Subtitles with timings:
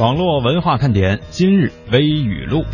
[0.00, 2.64] 网络文化看点今日微语录。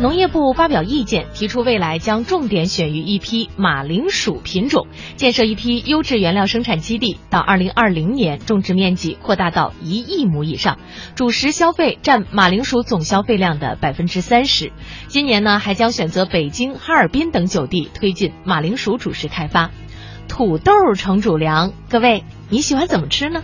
[0.00, 10.80] 农业部发表意见，提出未来将重点选育一批马铃薯品种，建设一批优质原料生产基地，到二零二零年种植面积扩大到一亿亩以上，
[11.14, 14.72] 主食消费占马铃薯总消费量的百分之三十。
[15.06, 19.70] 今年呢，还将选择北京、哈尔滨等九地推进马铃薯主食开发。
[20.26, 23.40] 土豆成主粮，各位你喜欢怎么吃呢？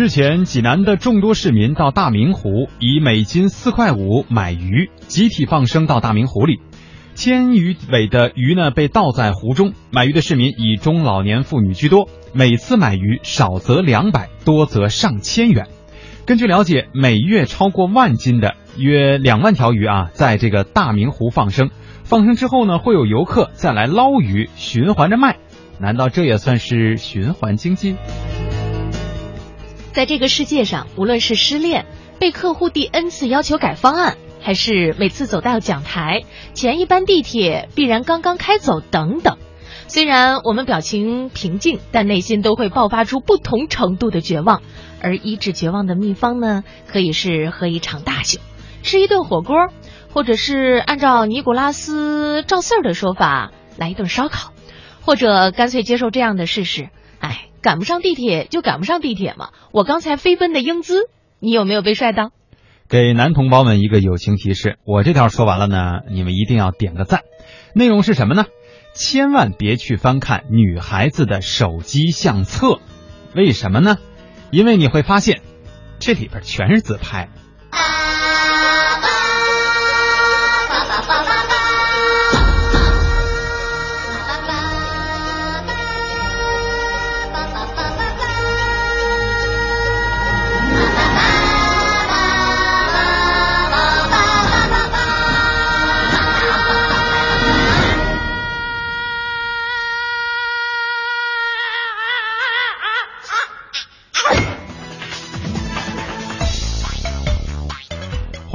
[0.00, 6.62] 日前，济南的众多市民到大明湖，以每斤四块五买鱼，集体放生到大明湖里。
[7.14, 9.74] 千余尾的鱼呢，被倒在湖中。
[9.90, 15.66] 买鱼的市民以中老年妇女居多，每次买鱼少则两百，多则上千元。
[16.24, 21.68] 根据了解，每月超过万斤的约两万条鱼啊，在这个大明湖放生。
[22.04, 25.36] 放生之后呢，会有游客再来捞鱼，循环着卖。
[25.78, 27.96] 难道这也算是循环经济？
[29.92, 31.84] 在这个世界上，无论是失恋、
[32.18, 36.22] 被客户第 N 次要求改方案，还是每次走到讲台
[36.54, 39.36] 前一班地铁必然刚刚开走等等，
[39.88, 44.62] 虽然我们表情平静，但内心都会爆发出不同程度的绝望。
[45.02, 48.38] 而医治绝望的秘方呢，可以是喝一场大酒，
[48.82, 49.56] 吃一顿火锅，
[50.12, 54.52] 或者是按照尼古拉斯赵四儿的说法，来一顿烧烤，
[55.00, 56.90] 或者干脆接受这样的事实。
[57.18, 59.50] 哎，赶不上地铁就赶不上地铁嘛！
[59.72, 61.08] 我刚才飞奔的英姿，
[61.38, 62.32] 你有没有被帅到？
[62.88, 67.20] 给男同胞们一个友情提示：我这条说完了呢，你们一定要点个赞。
[67.74, 68.46] 内容是什么呢？
[68.94, 72.80] 千万别去翻看女孩子的手机相册，
[73.34, 73.98] 为什么呢？
[74.50, 75.42] 因为你会发现，
[76.00, 77.28] 这里边全是自拍。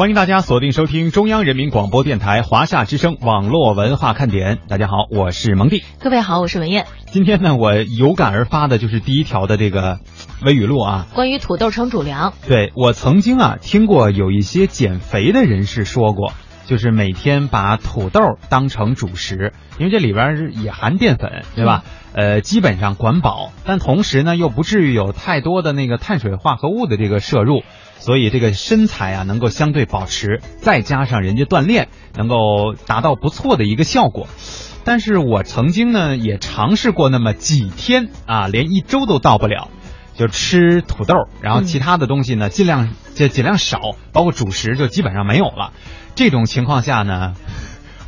[0.06, 4.60] 欢迎大家锁定收听中央人民广播电台华夏之声网络文化看点。
[4.68, 5.84] 大家好，我是蒙蒂。
[6.00, 6.86] 各位好，我是文艳。
[7.08, 9.98] 今天呢，我有感而发的就是第一条的这个
[10.46, 12.36] 微语录啊，关于土豆成主粮。
[12.48, 16.34] 对我曾经啊听过有一些减肥的人士说过，
[16.66, 21.84] 就是每天把土豆当成主食，因为这里边也含淀粉，对吧？
[22.14, 27.64] 呃，基本上管饱，但同时呢又不至于有太多的那个碳水化合物的这个摄入。
[27.98, 34.28] 所以这个身材啊能够相对保持，再加上人家锻炼，能够达到不错的一个效果。
[34.84, 39.70] 但是我曾经呢也尝试过那么几天啊，连一周都到不了，
[40.14, 43.80] 就吃土豆，然后其他的东西呢尽量就尽量少，
[44.12, 45.72] 包括主食就基本上没有了。
[46.16, 47.34] 这种情况下呢，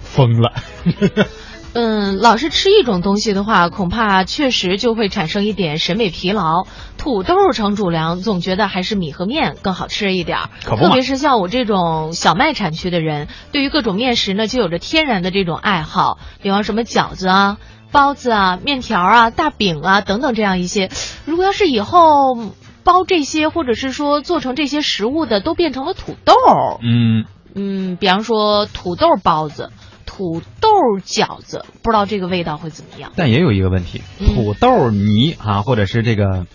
[0.01, 0.53] 疯了。
[1.73, 6.65] 嗯，老是吃一种东西的话，恐怕确实就会产生一点审美疲劳。
[6.97, 10.39] 土豆成主粮，总觉得还是米和面更好吃一点。
[10.61, 16.17] 特别是像我这种小麦产区的人，对于各种面食呢，就有着天然的这种爱好。
[16.41, 17.57] 比方什么饺子啊、
[17.91, 20.89] 包子啊、面条啊、大饼啊等等这样一些。
[21.25, 22.35] 如果要是以后
[22.83, 26.33] 包这些，或者是说做成这些食物的，都变成了土豆，
[26.81, 27.25] 嗯
[27.57, 29.71] 嗯，比方说土豆包子。
[30.09, 30.69] 土豆
[31.05, 33.11] 饺子，不知道这个味道会怎么样。
[33.15, 36.47] 但也有一个问题，土豆泥啊，或者是这个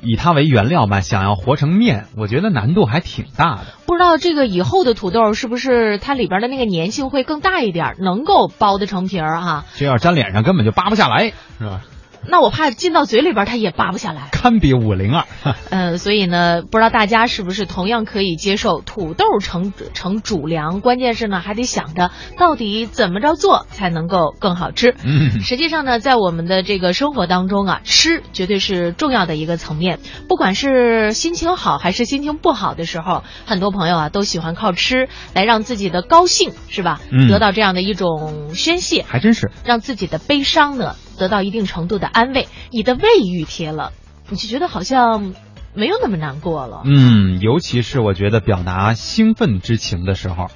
[0.00, 3.62] 以它为原料吧，想要和成面，我觉得难度还挺大的。
[3.86, 9.64] 不知道这个以后的土豆是不是它里边的那个粘性会更大一点，能够包得成皮儿哈？
[9.74, 11.80] 这要粘脸上根本就扒不下来，是吧？
[12.26, 14.28] 那我怕进到嘴里边，它也拔不下来。
[14.32, 15.24] 堪比五零二。
[15.70, 20.80] 嗯，所以呢，不知道大家是不是同样可以接受土豆成成主粮？
[20.80, 24.94] 关键是呢，还得想着到底怎么着做才能够更好吃。
[25.04, 29.98] 嗯，实际上呢，在我们的这个生活当中啊，吃绝对是重要的一个层面。
[30.28, 37.00] 不管是心情好还是心情不好的时候，很多朋友啊都喜欢靠吃来让自己的高兴，是吧？
[37.10, 40.94] 嗯，得到这样的一种宣泄，还真是让自己的悲伤呢。
[41.20, 43.92] 得到一定程度的安慰，你的胃愈贴了，
[44.30, 45.34] 你就觉得好像
[45.74, 46.80] 没有那么难过了。
[46.86, 50.46] 嗯，尤其是我觉得表达兴奋之情的时候，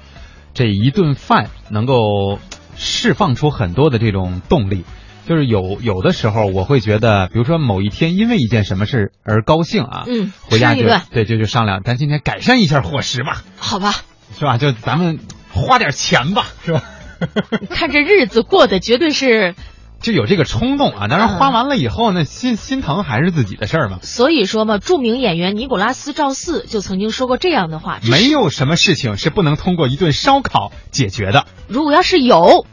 [0.55, 2.39] 这一顿饭能够
[2.75, 4.83] 释放出很多的这种动力。
[5.27, 10.81] 就是有有的时候，我会觉得，比如说某一天因为一件什么事而高兴啊，嗯，回家就
[11.11, 13.93] 对，就就商量，咱今天改善一下伙食吧，好吧，
[14.37, 14.57] 是吧？
[14.57, 15.19] 就咱们
[15.51, 16.83] 花点钱吧，是吧？
[17.69, 19.53] 看这日子过得绝对是。
[19.99, 21.07] 就有这个冲动啊。
[21.07, 23.99] 当然花完了以后呢，心心疼还是自己的事儿嘛。
[24.01, 31.45] 所以说嘛，著名演员尼古拉斯赵四就曾经说过这样的话：没有什么事情是不能通过一顿烧烤解决的。
[31.67, 32.65] 如果要是有。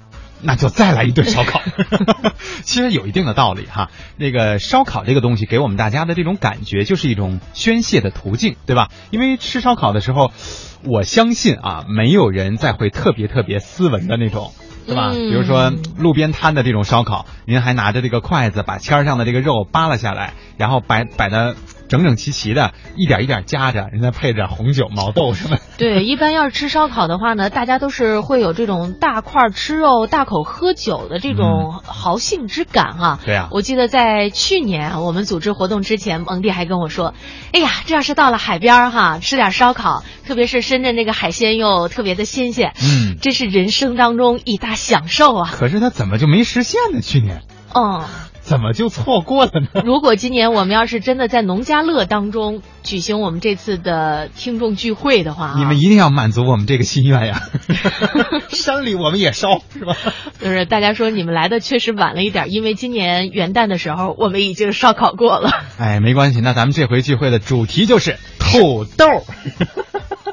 [0.44, 1.60] 那就再来一顿烧烤，
[2.64, 3.90] 其实有一定的道理哈。
[4.16, 8.88] 那个烧烤这个东西给我们大家的这种感觉，就是一种宣泄的途径，对吧？
[9.12, 10.32] 因为吃烧烤的时候，
[10.84, 14.50] 我相信啊，没有人再会特别特别斯文的那种，
[14.86, 15.10] 对吧？
[15.10, 21.54] 比如说路边摊的这种烧烤，您还拿着这个筷子把签上的这个肉扒拉下来，然后摆摆的。
[21.92, 25.58] 整整齐齐的，一点一点夹着，人家配着红酒、毛豆什么。
[25.76, 33.20] 对，一般要是吃烧烤的话呢，大家都是会有这种大块吃肉、大口喝酒的这种豪兴之感啊。
[33.22, 37.12] 对啊，我记得在去年我们组织活动之前，蒙蒂还跟我说
[37.52, 47.02] ：“哎呀，这要是到了海边哈，吃点烧烤，特别是深圳这个海鲜又特别的新鲜，嗯，这是人生当中一大享受啊。”可是他怎么就没实现呢？
[47.02, 47.42] 去年？
[47.74, 48.06] 哦。
[48.52, 49.80] 怎么就错过了呢？
[49.82, 57.40] 如果今年我们要是真的在农家乐当中举行我们这次的听众聚会的话， 你们一定要满足我们这个心愿呀！
[58.52, 59.96] 山里我们也烧，是吧？
[60.38, 65.50] 就是大家说你们来的确实晚了一点，因为今年元旦的时候我们已经烧烤过了。
[65.78, 69.06] 哎，没关系，那咱们这回聚会的主题就是土豆。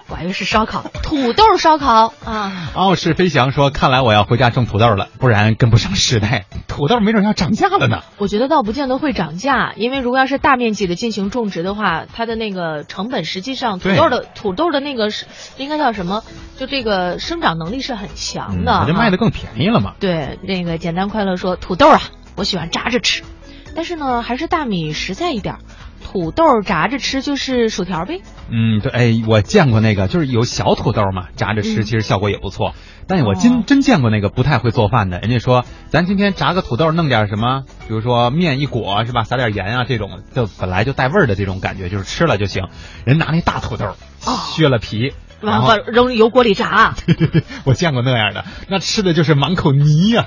[0.10, 2.72] 我还以为是烧烤，土豆烧烤啊！
[2.74, 6.46] 傲视飞翔说：“看来我要回家种土豆了，不然跟不上时代。
[6.68, 15.26] 土豆没准要涨价了呢。”我觉得倒不见得会涨价，因为如果要是大面积的进行种植的话，它的那个成本实际上土豆的土豆的那个是
[15.58, 16.24] 应该叫什么？
[16.58, 19.94] 就这个生长能力是很强的，就卖的更便宜了嘛。
[20.00, 22.02] 对，那个简单快乐说土豆啊，
[22.36, 23.22] 我喜欢扎着吃，
[23.76, 25.58] 但是呢，还是大米实在一点。
[26.12, 28.22] 土豆炸着吃就是薯条呗。
[28.50, 32.74] 嗯，对，哎，我见过那个，就是有小土豆嘛，炸着吃其实效果也不错。
[33.08, 42.70] 但我真真见过那个不太会做饭的，人家说咱今天炸个土豆，弄点什么，比如说面一裹是吧，撒点盐啊，这种就本来就带味儿的这种感觉，就是吃了就行。
[43.06, 43.94] 人拿那大土豆，
[44.56, 46.96] 削了皮，然后扔油锅里炸。
[47.06, 50.26] 对对对，我见过那样的，那吃的就是满口泥呀。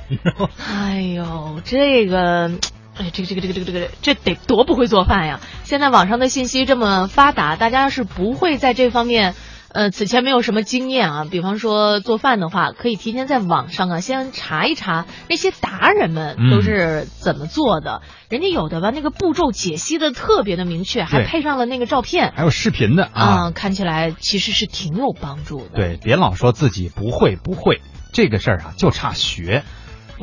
[0.73, 2.53] 哎呦，这个。
[2.95, 5.41] 哎，这个这个这个这个这个这得多不会做饭呀！
[5.65, 9.35] 现在网上的信息这么发达，大家是不会在这方面，
[9.73, 11.25] 呃，此前没有什么经验啊。
[11.25, 18.03] 比方说做饭的话，可以提前在网上啊先查一查那些达人们都是怎么做的。
[18.29, 25.71] 人家有的吧，那个步骤解析的特别的明确，还配上了那个照片，还有视频的啊，看起来其实是挺有帮助的。
[25.75, 27.81] 对，别老说自己不会不会，
[28.13, 29.65] 这个事儿啊就差学。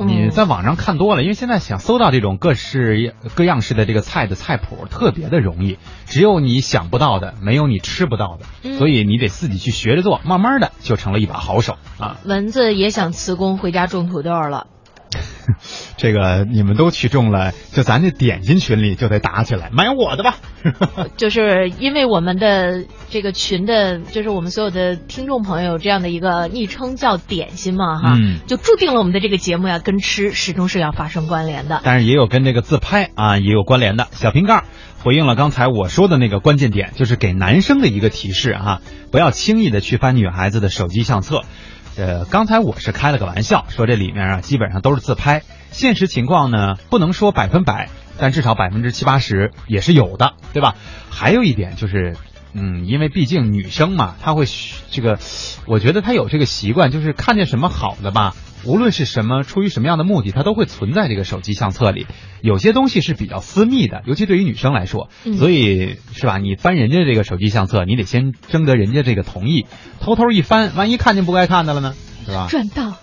[0.05, 12.17] 你在网上看多了，因为现在想搜到这种各式各样式的这个菜的菜谱特别的容易，只有你想不到的，没有你吃不到的，所以你得自己去学着做，慢慢的就成了一把好手啊。
[12.25, 14.67] 蚊子也想辞工回家种土豆了。
[15.97, 20.35] 这个你们都去中了，就咱这点心群里就得打起来，买我的吧。
[21.17, 28.17] 就是因为我们的这个群的，就是我们所有的听众朋友这样的一个昵称叫点心嘛，哈，
[28.47, 31.81] 就注定了我们的这个节目呀跟吃始终是要发生关联的。
[31.83, 34.07] 但是也有跟这个自拍啊也有关联的。
[34.11, 34.65] 小瓶盖
[35.01, 38.81] 回应了刚才我说的那个关键点，就是给男生的一个提示啊，
[39.11, 41.43] 不要轻易的去翻女孩子的手机相册。
[41.95, 50.75] 呃，刚才我是开了个玩笑，说这里面啊基本上都是自拍，现实情况呢不能说百分百，但至少百分之七八十也是有的，对吧？
[51.09, 52.15] 还有一点就是，
[52.53, 54.45] 嗯，因为毕竟女生嘛，她会
[54.91, 55.19] 这个，
[55.65, 58.35] 我觉得她有这个习惯，就是看见什么好的吧。
[58.65, 62.07] 无论是什么，出于什么样的目的，它都会存在这个手机相册里。
[62.41, 66.37] 有些东西是比较私密的，尤其对于女生来说，所以是吧？
[66.37, 69.65] 你翻人家这个手机相册，你得先征得人家这个同意。
[69.99, 71.93] 偷偷一翻，万一看见不该看的了呢？
[72.25, 72.47] 是吧？
[72.49, 72.93] 赚到。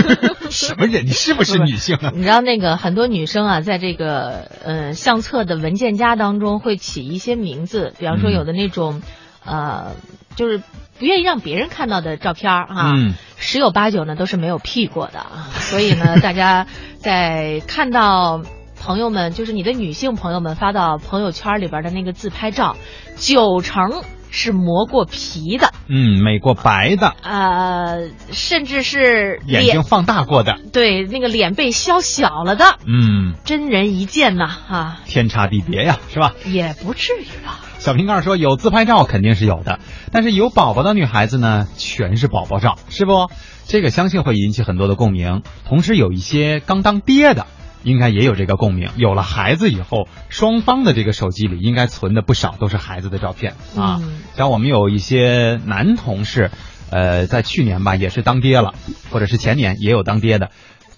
[0.50, 1.06] 什么人？
[1.06, 2.10] 你是不是女性啊？
[2.16, 9.02] 你知道那个很多女生啊，在这个呃相册的文件夹当中会起一些名字，比方说有的那种
[9.44, 9.94] 呃，
[10.36, 10.62] 就是
[10.98, 12.92] 不愿意让别人看到的照片啊。
[12.96, 13.14] 嗯。
[13.36, 18.42] 十有八九呢都是没有 P 过的啊， 所以呢，大家在看到
[18.80, 22.76] 朋友们，就是你的女性朋友们发到朋友圈里边的那个自拍照，
[23.16, 36.32] 九成是磨过皮的，嗯，美过白的，呃，甚至是眼睛放大过的，对，那个脸被削小了的，嗯，真人一见呐，哈，天差地别呀，是吧？
[36.46, 37.60] 也不至于吧。
[37.84, 39.78] 小瓶盖说：“有自拍照肯定是有的，
[40.10, 43.30] 但是有宝宝的女孩子呢，全是宝宝照，是不？
[43.66, 45.42] 这个相信会引起很多的共鸣。
[45.66, 47.46] 同时，有一些刚当爹的，
[47.82, 48.88] 应该也有这个共鸣。
[48.96, 54.00] 有了孩子以后，双方的这个手机里应该存的不少都是孩子的照片啊。
[54.34, 56.50] 像我们有一些男同事，
[56.88, 58.72] 呃，在去年吧，也是当爹了，
[59.10, 60.48] 或者是前年也有当爹的。”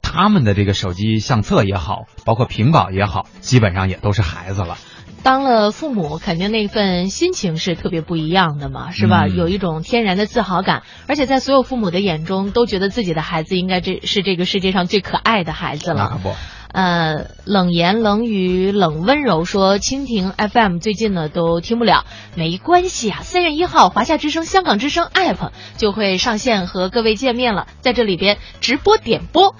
[0.08, 4.78] 他们的这个手机相册也好，包括屏保也好，基本上也都是孩子了。
[5.26, 9.24] 当了父母，肯定那份心情是特别不一样的嘛，是吧？
[9.26, 16.20] 嗯有一种天然的自豪感，而且在所有父母的眼中，都觉得自己的孩子应该这是这个世界上最可爱的孩子了。
[16.70, 22.04] 呃，冷言冷语冷温柔说，蜻蜓 FM 最近呢都听不了，
[22.36, 23.22] 没关系啊。
[23.22, 29.56] 三月一号，华夏之声、香港之声 App 就会上线和各位见面了，在这里边直播点播。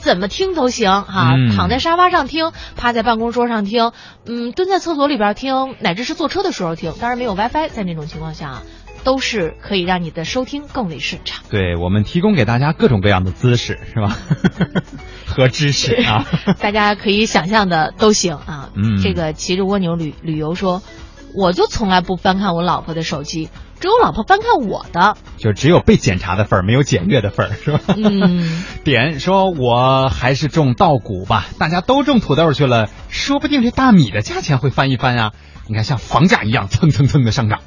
[0.00, 3.92] 怎么听都行哈、嗯躺在沙发上听，趴在办公桌上听，
[4.26, 6.92] 嗯，蹲在厕所里边听，乃至是坐车的时候听。
[7.00, 8.62] 当然没有 WiFi，在那种情况下啊，
[9.04, 11.44] 都是可以让你的收听更为顺畅。
[11.50, 14.16] 对我们提供给大家各种各样的姿势，是吧？
[15.26, 16.26] 和知识啊。
[16.60, 18.70] 大家可以想象的都行啊。
[18.74, 20.82] 嗯这个骑着蜗牛旅旅游说，
[21.34, 23.48] 我就从来不翻看我老婆的手机，
[23.80, 25.16] 只有老婆翻看我的。
[25.36, 27.80] 就只有被检查的份儿，没有检阅的份儿，是吧？
[27.96, 35.32] 嗯， 点说，我还是种稻谷吧，大家都种土豆去了，说不定这大米的价钱会翻一翻啊！
[35.66, 37.60] 你看，像房价一样蹭蹭蹭的上涨。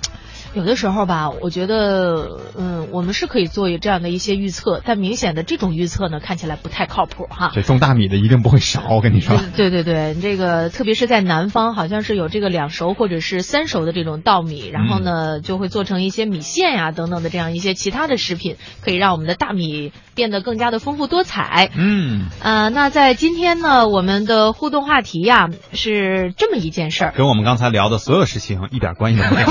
[0.54, 7.52] 有的时候吧，我觉得，嗯，我们是可以做这样的一些预测，但明显的这种预测呢，看起来不太靠谱哈。
[7.54, 9.40] 这种大米的一定不会少，我跟你说。
[9.56, 21.72] 对对对，这个特别是在南方，好像是有这个两熟或者是三熟的这种稻米，然后呢就会做成一些米线呀等等的这样一些其他的食品，可以让我们的大米变得更加的丰富多彩。
[21.76, 27.14] 嗯，呃，那在今天呢，我们的互动话题呀是这么一件事儿。
[27.18, 29.48] 跟我们刚才聊的所有事情一点关系都没有，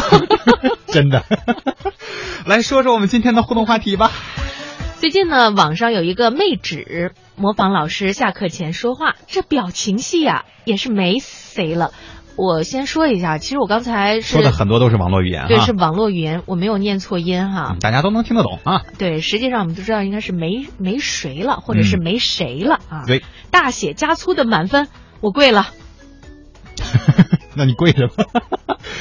[0.89, 1.25] 真的。
[2.47, 4.11] 来说说我们今天的互动话题吧。
[4.99, 11.91] 最近呢，网上有一个妹纸模仿老师下课前说话，这表情戏呀、也是没谁了。
[12.37, 17.79] 我先说一下，其实我刚才是说的很多都是网络语言对，是网络语言，我没有念错音哈嗯。
[17.81, 18.83] 大家都能听得懂啊。
[18.97, 23.05] 对，实际上我们都知道应该是没没谁了，或者是嗯没谁了啊。
[23.07, 24.89] 对，大写加粗的满分，
[25.21, 25.67] 我跪了。
[27.54, 28.25] 那你跪着吧。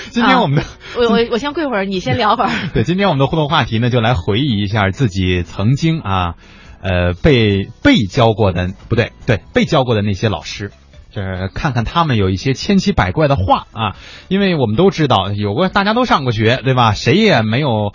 [0.10, 0.64] 今天我们的、
[0.98, 2.50] 我我我先跪会儿，你先聊会儿。
[2.74, 6.36] 对，今天我们的互动话题呢，就来回忆一下自己曾经啊，
[6.82, 10.72] 呃，被被教过的不对，对，被教过的那些老师。
[11.14, 13.98] 就是看看他们有一些千奇百怪的话啊，
[14.30, 16.94] 因为我们都知道，有过大家都上过学，对吧？
[16.94, 17.92] 谁也没有，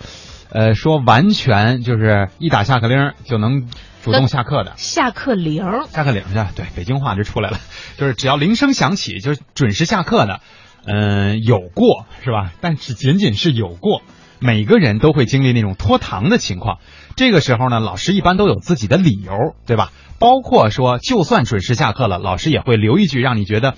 [0.49, 3.67] 呃，说完全就是一打下课铃就能
[4.03, 4.73] 主动下课的。
[4.77, 7.59] 下课铃，下课铃去，对，北京话就出来了，
[7.97, 10.39] 就是只要铃声响起，就是准时下课的。
[10.85, 12.53] 嗯、有过是吧？
[12.61, 14.01] 但是仅仅是有过，
[14.39, 16.77] 每个人都会经历那种拖堂的情况。
[17.17, 19.33] 这个时候呢，老师一般都有自己的理由，
[19.65, 19.91] 对吧？
[20.17, 23.75] 包括说，就算准时下课了，老师也会留一句让你觉得，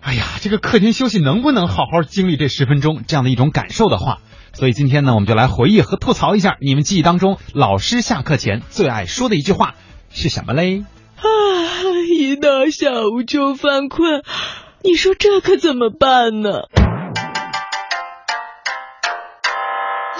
[0.00, 4.18] 哎呀，这个课间休息能不能好好经历这十分钟这样的一种感受的话。
[4.52, 9.74] 所以今天呢，我们就来回忆和吐槽一下你们记忆当中老师下课前最爱说的一句话
[10.10, 10.84] 是什么嘞？
[11.16, 11.22] 啊，
[12.08, 14.22] 一到下午就犯困，
[14.82, 16.50] 你说这可怎么办呢？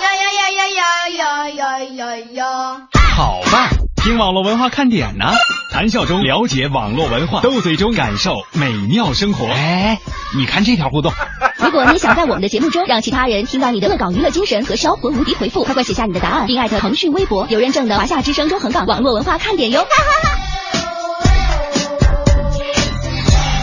[0.01, 2.89] 呀呀呀呀呀呀呀呀呀！
[3.17, 3.69] 好办，
[4.03, 5.27] 听网络文化看点呢，
[5.71, 9.47] 谈笑中了解网络文化，斗嘴中感受美妙生活。
[9.47, 9.99] 哎，
[10.35, 11.13] 你看这条互动，
[11.63, 19.87] 如果你想在我们的节目中让其他人听到你的恶搞娱乐精神和销魂无敌回复，快快写下你的答案，并艾特腾讯微博有认证的华夏之声中横岗网络文化看点哟。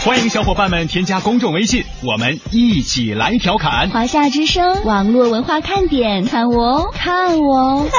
[0.06, 3.90] 欢迎小伙伴们添加公众微信，我们一起来调侃。
[3.90, 7.88] 华夏之声网络文化看点，看我哦，看我哦。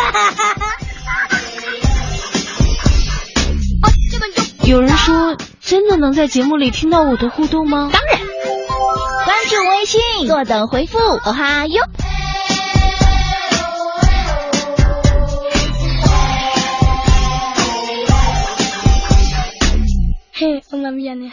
[4.70, 7.90] 有人说，真的能在节目里听到我的互动吗？
[7.92, 8.20] 当然，
[9.26, 11.82] 关注微信，坐等回复，哦哈哟。
[20.34, 21.32] 嘿，我那边呢？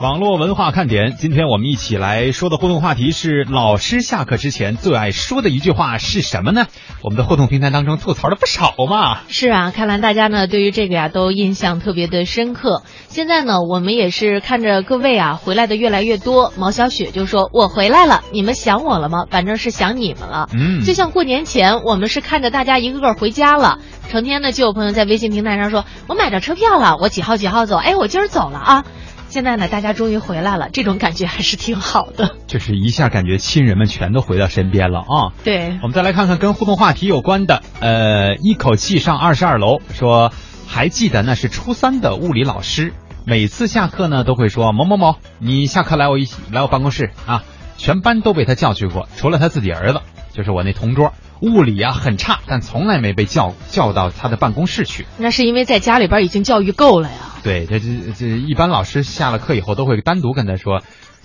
[0.00, 6.68] 网络文化看点，今天我们一起来说的互动话题是：老师下课之前最爱说的一句话是什么呢？
[7.02, 9.18] 我们的互动平台当中吐槽了不少嘛。
[9.28, 12.82] 是啊，看来大家呢对于这个呀都印象特别的深刻。
[13.08, 16.50] 现在呢，我们也是看着各位啊回来的越来越多。
[16.56, 19.26] 毛小雪就说：“我回来了，你们想我了吗？
[19.30, 27.76] 反正是想你们了。”嗯，就像过年前，我们是看着大家一个个回家了，成天呢就有朋友在微信平台上说：“我买着车票了，我几号几号走？
[27.76, 28.84] 哎，我今儿走了啊。”
[29.30, 32.34] 现在呢，大家终于回来了，这种感觉还是挺好的。
[32.48, 35.32] 就是一下感觉亲人们全都回到身边了啊。
[35.44, 40.32] 对我们再来看看跟互动话题有关的，呃，一口气上二十二楼，说
[40.66, 42.92] 还记得那是初三的物理老师，
[43.24, 47.44] 每次下课呢都会说某某某，你下课来我一起来我办公室啊，
[47.76, 50.00] 全班都被他叫去过，除了他自己儿子，
[50.32, 51.12] 就是我那同桌。
[51.40, 55.06] 物理啊很差，但从来没被叫叫到他的办公室去。
[55.18, 57.16] 那是因为在家里边已经教育够了呀。
[57.42, 60.82] 对，这这这一般老师下了课以后都会单独跟他说。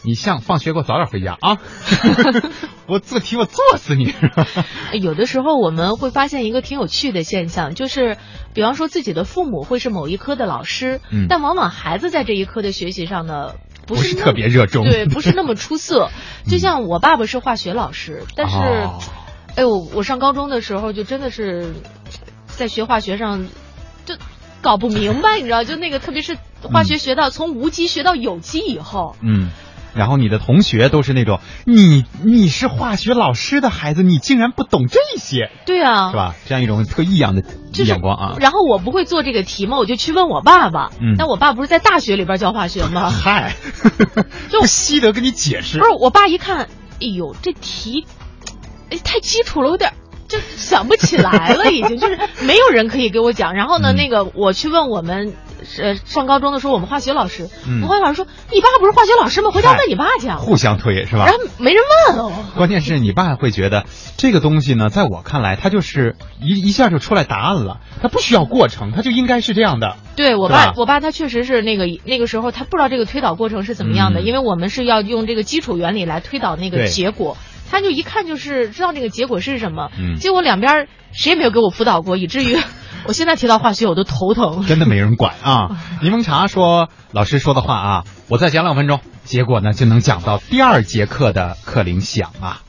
[0.07, 1.57] 你像放学给我早点回家啊！
[2.85, 4.13] 我做题我做死你！
[5.01, 8.15] 有的时候我们会发现一个挺有趣的现象，就是
[8.53, 13.53] 比方说自己的父母会是某一科的老师，嗯但往往孩子在这一科的学习上呢，
[13.87, 16.09] 不是特别热衷对，不是那么出色。
[16.47, 18.99] 就像我爸爸是化学老师，但是，哦
[19.55, 21.73] 哎呦，我上高中的时候就真的是
[22.47, 23.47] 在学化学上
[24.05, 24.15] 就
[24.61, 29.49] 搞不明白，你知道，就那个特别是化学学到、从无机学到有机以后，嗯，
[29.93, 36.15] 然后你的同学都是那种，你你是化学老师的孩子，你竟然不懂这些，对啊，是？
[36.17, 36.35] 吧？
[36.47, 37.43] 这样一种特异样的
[37.83, 38.35] 眼光啊。
[38.39, 40.91] 然后我不会做这个题嘛，我就去问我爸爸。
[40.99, 43.09] 嗯那我爸不是在大学里边教化学吗？
[43.09, 43.55] 嗨，
[44.49, 45.85] 就 不稀得跟你解释不。
[45.85, 46.67] 是，我爸一看，
[46.99, 48.05] 哎呦，这题，
[48.89, 49.93] 哎，太基础了，有点
[50.27, 53.53] 就想不起来了，已经就是没有人可以给我讲。
[53.53, 55.33] 然后呢，嗯那个我去问我们，
[55.79, 59.51] 呃，上高中的时候我们化学老师，嗯我们化学老师说，你爸不是化学老师吗？
[59.51, 60.37] 回家问你爸去啊。
[60.37, 61.33] 互相推是吧然？
[61.33, 62.31] 后没人问哦。
[62.55, 63.85] 关键是你爸会觉得
[64.17, 69.95] 这个东西呢，在我看来，它就是一一下就出来答案了，它不需要过程，它就应该是这样的。
[70.15, 77.37] 对我爸，我爸他确实是那个那个时候他不知道这个推导过程是怎么样的，嗯因为我们是要用这个基础原理来推导那个结果，
[77.69, 82.57] 他就一看就是知道那个结果是什么，嗯结果两边谁也没有给我辅导过，以至于
[83.07, 84.65] 我现在提到化学我都头疼。
[84.65, 85.77] 真的没人管啊！
[86.01, 92.61] 柠檬茶说老师说的话啊，我再讲两分钟，结果呢就能讲到第二节课的课铃响啊。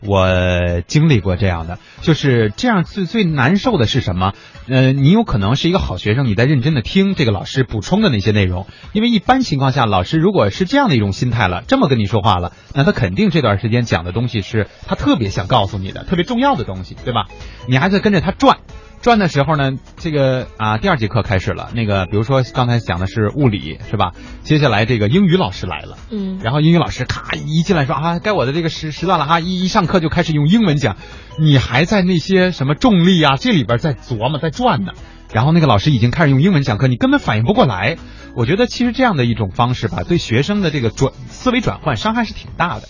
[0.00, 4.32] 我经历过这样的，就是这样最最难受的是什么？
[4.68, 17.26] 呃，你有可能是一个好学生，你在认真的听这个老师补充的那些内容，因为一般情况下，老师如果是这样的一种心态了，这么跟你说话了，那他肯定这段时间讲的东西是他特别想告诉你的，特别重要的东西，对吧？
[17.66, 18.58] 你还在跟着他转。
[19.00, 21.70] 转的时候呢，这个啊，第二节课开始了。
[21.74, 24.12] 那个，比如说刚才讲的是物理，是吧？
[24.42, 30.96] 接下来这个英语老师来了，嗯，然后英语老师咔一进来说啊，该我的这个时时段了哈，一一上课就开始用英文讲，
[31.38, 34.92] 你还在那些什么重力啊这里边在琢磨在转呢。
[35.32, 37.98] 然后那个老师已经开始用英文讲课，你根本反应不过来。
[38.34, 42.88] 我觉得其实这样的一种方式吧，对学生的这个转思维转换伤害是挺大的。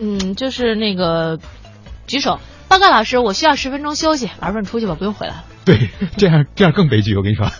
[0.00, 1.38] 嗯，就是那个
[2.06, 4.30] 举手报告老师，我需要十分钟休息。
[4.40, 5.44] 老师说你出去吧，不用回来了。
[5.64, 7.50] 对，这样这样更悲剧，我跟你说。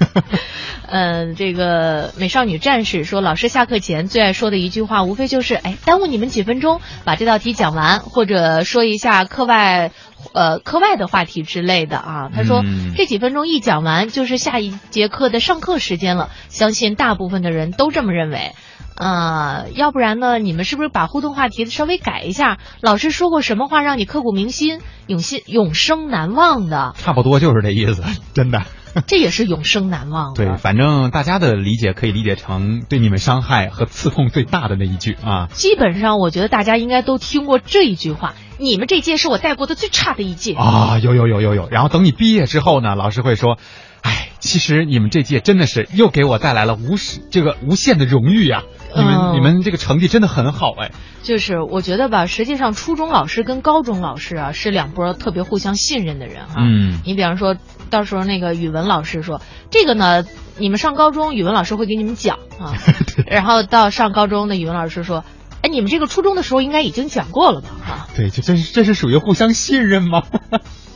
[0.90, 9.90] 嗯，这个美少女战士说，老师下课前最爱说的一句话，无非就是哎，耽误你们几分钟，把这道题讲完，或者说一下课外。
[10.34, 16.28] 呃，课外的话题之类的啊，他说、嗯这几分钟一讲完，就是下一节课的上课时间了。
[16.48, 18.52] 相信大部分的人都这么认为。
[18.98, 20.38] 啊、要不然呢？
[20.40, 22.58] 你们是不是把互动话题稍微改一下？
[22.80, 26.94] 老师说过什么话让你刻骨铭心、永心永生难忘的？
[26.98, 28.02] 差不多就是这意思，
[28.34, 28.62] 真的。
[29.06, 30.34] 这也是永生难忘。
[30.34, 35.46] 对，反正大家的理解可以理解成对你们伤害和刺痛最大的那一句啊。
[35.52, 40.54] 基本上，我觉得大家应该都听过这一句话：“你们这届是我带过的最差的一届。
[40.54, 41.68] 啊，有有有有有。
[41.70, 43.58] 然后等你毕业之后呢，老师会说，
[44.02, 48.62] 哎，其实你们这届真的是又给我带来了无时这个无限的荣誉呀、
[48.94, 50.90] 你们、嗯你们这个成绩真的很好哎。
[51.22, 56.54] 就是我觉得吧，实际上初中老师跟高中老师啊是两波特别互相信任的人哈。
[56.58, 57.56] 嗯你比方说，
[57.90, 60.24] 到时候那个语文老师说这个呢，
[60.56, 62.74] 你们上高中语文老师会给你们讲啊，
[63.28, 65.24] 然后到上高中的语文老师说，
[65.62, 67.68] 哎，你们这个初中的时候应该已经讲过了吧？
[67.86, 70.22] 哈、对，这这是这是属于互相信任吗？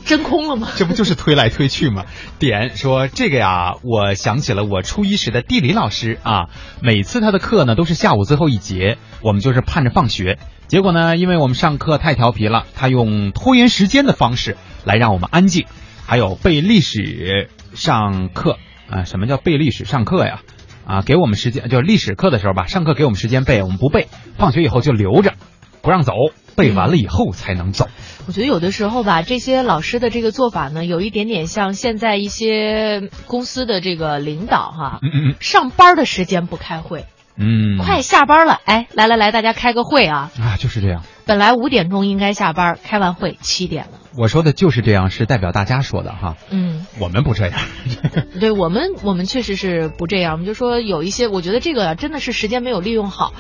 [0.05, 0.69] 真空了吗？
[0.77, 2.05] 这不就是推来推去吗？
[2.39, 6.49] 点说这个呀，我想起了我初一时的地理老师啊，
[6.81, 10.39] 每次他的课呢都是下午最后一节，我们就是盼着放学。
[10.67, 15.67] 结果呢，因为我们上课太调皮了，他用拖延时间的方式来让我们安静，
[16.07, 20.41] 还有背历史上课啊，什么叫背历史上课呀？
[20.85, 25.35] 啊，给我们时间，就是历史课的时候吧，上课给我们时间背，我们不背，放学以后就留着，
[25.81, 26.13] 不让走，
[26.57, 27.89] 背完了以后才能走。
[28.27, 37.07] 我觉得有的时候吧，这些老师的这个做法呢，有一点点像现在一些公司的这个领导哈，嗯嗯上班的时间不开会，
[37.43, 40.31] 嗯，嗯，快下班了，哎，来来来，大家开个会啊！
[40.41, 41.03] 啊，就是这样。
[41.25, 43.99] 本来五点钟应该下班，开完会七点了。
[44.17, 47.59] 我说的就是这样，是代表大家说的哈，嗯，我们不这样。
[48.41, 50.33] 对我们，我们确实是不这样。
[50.33, 53.33] 我们就说有一些，我觉得这个啊真的是时间没有利用好。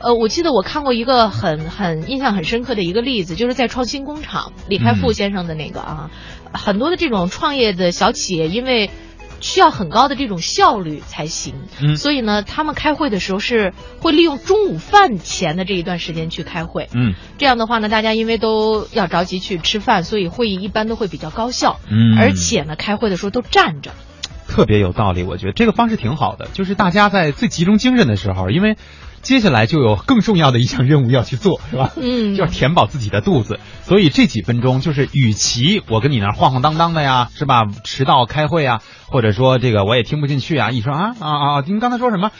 [0.00, 6.10] 呃，我记得我看过一个很很印象很深刻的一个例子，就是在创新工厂李开复嗯先生的那个啊，
[6.52, 8.90] 很多的这种创业的小企业，因为
[9.40, 11.54] 需要很高的这种效率才行。
[11.80, 16.88] 嗯所以呢，他们开会的时候是会利用中午饭前的这一段时间去开会。
[16.94, 21.80] 嗯这样的话呢，大家因为都要着急去吃饭，所以会议一般都会比较高效。
[21.90, 23.92] 嗯，而且呢，开会的时候都站着。
[24.46, 28.76] 特别有道理，我觉得这个方式挺好的，就是大家在最集中精神的时候，因为
[29.22, 31.92] 接下来就有更重要的一项任务要去做，是吧？
[31.96, 37.64] 嗯就要填饱自己的肚子，所以这几分钟就是，与其我跟你那儿晃晃荡荡的呀，是吧？
[37.84, 42.30] 迟到开会啊，或者说这个我也听不进去啊，一说啊啊啊，您刚才说什么？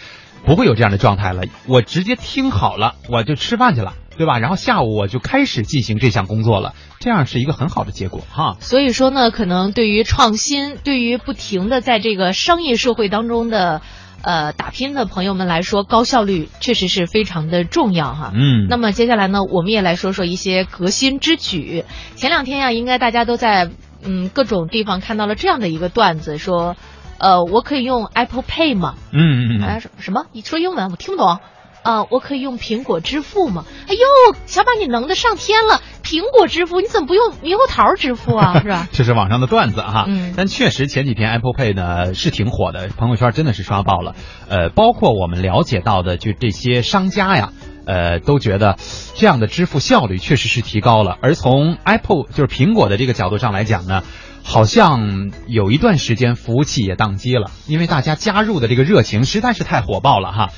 [0.47, 4.39] 不会有这样的状态了，我直接听好了，我就吃饭去了，对吧？
[4.39, 8.57] 然后下午我就开始进行这项工作了，这样是一个很好的结果哈。
[8.59, 13.83] 所以说呢，可能对于创新，对于不停的在这个商业社会当中的
[14.23, 18.33] 呃打拼的朋友们来说，高效率确实是非常的重要哈。
[18.35, 21.85] 嗯，那么接下来呢，我们也来说说一些革新之举。
[22.17, 23.71] 前两天呀、应该大家都在
[24.03, 26.77] 嗯各种地方看到了这样的一个段子，说，
[27.19, 28.95] 呃，我可以用 Apple Pay 吗？
[29.13, 30.27] 嗯嗯嗯什么？
[30.33, 31.39] 你说英文我听不懂。
[31.83, 33.65] 啊、我可以用苹果支付吗？
[33.89, 35.81] 哎呦，小马你能的上天了！
[36.03, 38.59] 苹果支付，你怎么不用猕猴桃支付啊？
[38.63, 38.89] 是吧？
[38.93, 44.15] 这是网上的段子哈，嗯但确实前几天 Apple Pay 呢是挺火的，朋友圈真的是刷爆了。
[44.49, 47.53] 呃，包括我们了解到的，就这些商家呀，
[47.87, 48.77] 呃，都觉得
[49.15, 51.17] 这样的支付效率确实是提高了。
[51.23, 54.03] 而从 Apple 就是苹果的这个角度上来讲呢，
[54.43, 60.49] 好像有一段时间服务器也宕机了，因为大家加入的这个热情实在是太火爆了哈。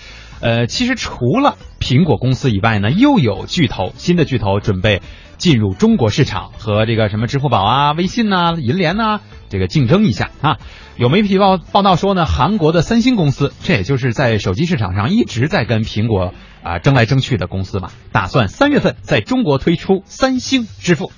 [0.43, 5.01] 呃，其实除了苹果公司以外呢，又有巨头，新的巨头准备
[5.39, 10.59] 进入中国市场，和这个什么支付宝啊、微信呐、银联呐、这个竞争一下啊。
[10.97, 21.13] 有媒体报报道说呢，韩国的三星公司，这也就是在手机市场上一直在跟苹果啊、争来争去的公司嘛，打算三月份在中国推出三星支付，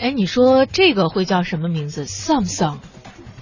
[0.00, 2.78] 哎，你说这个会叫什么名字？Samsung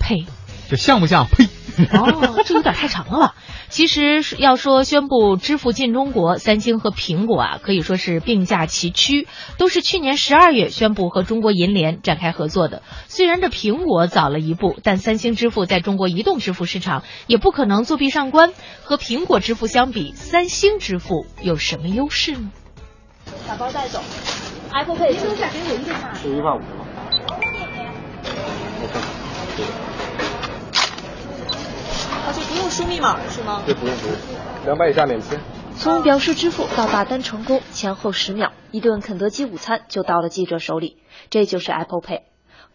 [0.00, 0.26] Pay。
[0.70, 1.26] 就像不像？
[1.26, 1.48] 呸！
[1.92, 3.34] 哦，这有点太长了吧？
[3.68, 9.26] 其实要说宣布支付进中国，三星和苹果啊可以说是并驾齐驱，
[9.58, 12.82] 都是去年十二月宣布和中国银联展开合作的。
[13.08, 18.52] 虽然这苹果早了一步，但三星支付在中国移动支付市场也不可能作弊上关。
[18.84, 22.52] 和苹果支付相比，三星支付有什么优势呢？
[23.48, 24.00] 打包带走
[24.72, 26.14] ，Apple Pay 是给我一个码。
[26.14, 27.59] 是一万五。
[32.26, 33.62] 而且不用输密码是吗？
[33.64, 34.16] 对，不用不用，
[34.64, 35.40] 两百以下免签。
[35.76, 40.98] 从表示支付到打单成功，前后十秒，一顿肯德基午餐就到了记者手里。
[41.30, 42.22] 这就是 Apple Pay。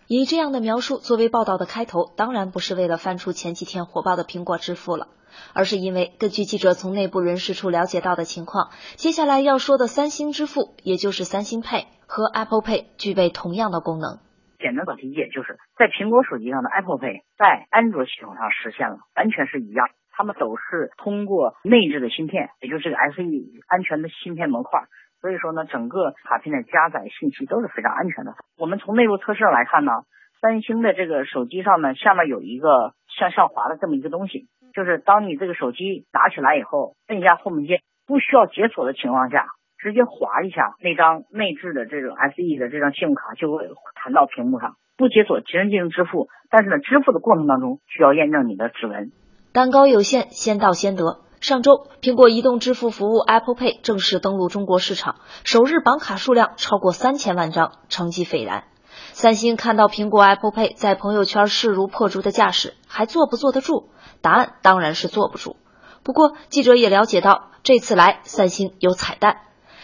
[0.07, 5.07] 以这样的描述作为报道的开头，当然不是为了翻出前几天火爆的苹果支付了，
[5.53, 14.19] 而是因为根据记者从内部人士处了解到的情况，接下来要说的三星支付，也就是三星 Pay 和 Apple Pay 具备同样的功能。
[14.57, 19.89] 简单的理解就是在苹果手机上的 Apple Pay 在安卓系统上实现了，完全是一样。
[20.17, 23.21] 它们都是通过内置的芯片，也就是这个 SE
[23.67, 24.83] 安全的芯片模块。
[25.19, 28.33] 所以说呢，整个卡片的加载信息都是非常安全的。
[28.57, 29.91] 我们从内部测试上来看呢，
[30.39, 39.47] 三星的这个手机上呢，下面有一个向上滑的这么一个东西，就是当你这个手机拿起来以后，摁一下 Home 键，不需要解锁的情况下，
[39.85, 46.27] 直接划一下那张内置的这种 SE 的这张信用卡就会弹到屏幕上，不解锁直接进行支付。
[46.49, 49.11] 但是呢，支付的过程当中需要验证你的指纹。
[49.53, 51.21] 蛋糕有限，先到先得。
[51.39, 58.63] 上周，苹果移动支付服务 Apple Pay 正式登陆中国市场，首日绑卡数量超过三千万张，成绩斐然。
[59.13, 63.91] 三星看到苹果 Apple Pay 在朋友圈势如破竹的架势，还坐不坐得住？
[64.23, 65.57] 答案当然是坐不住。
[66.03, 69.37] 不过，记者也了解到，这次来三星有彩蛋，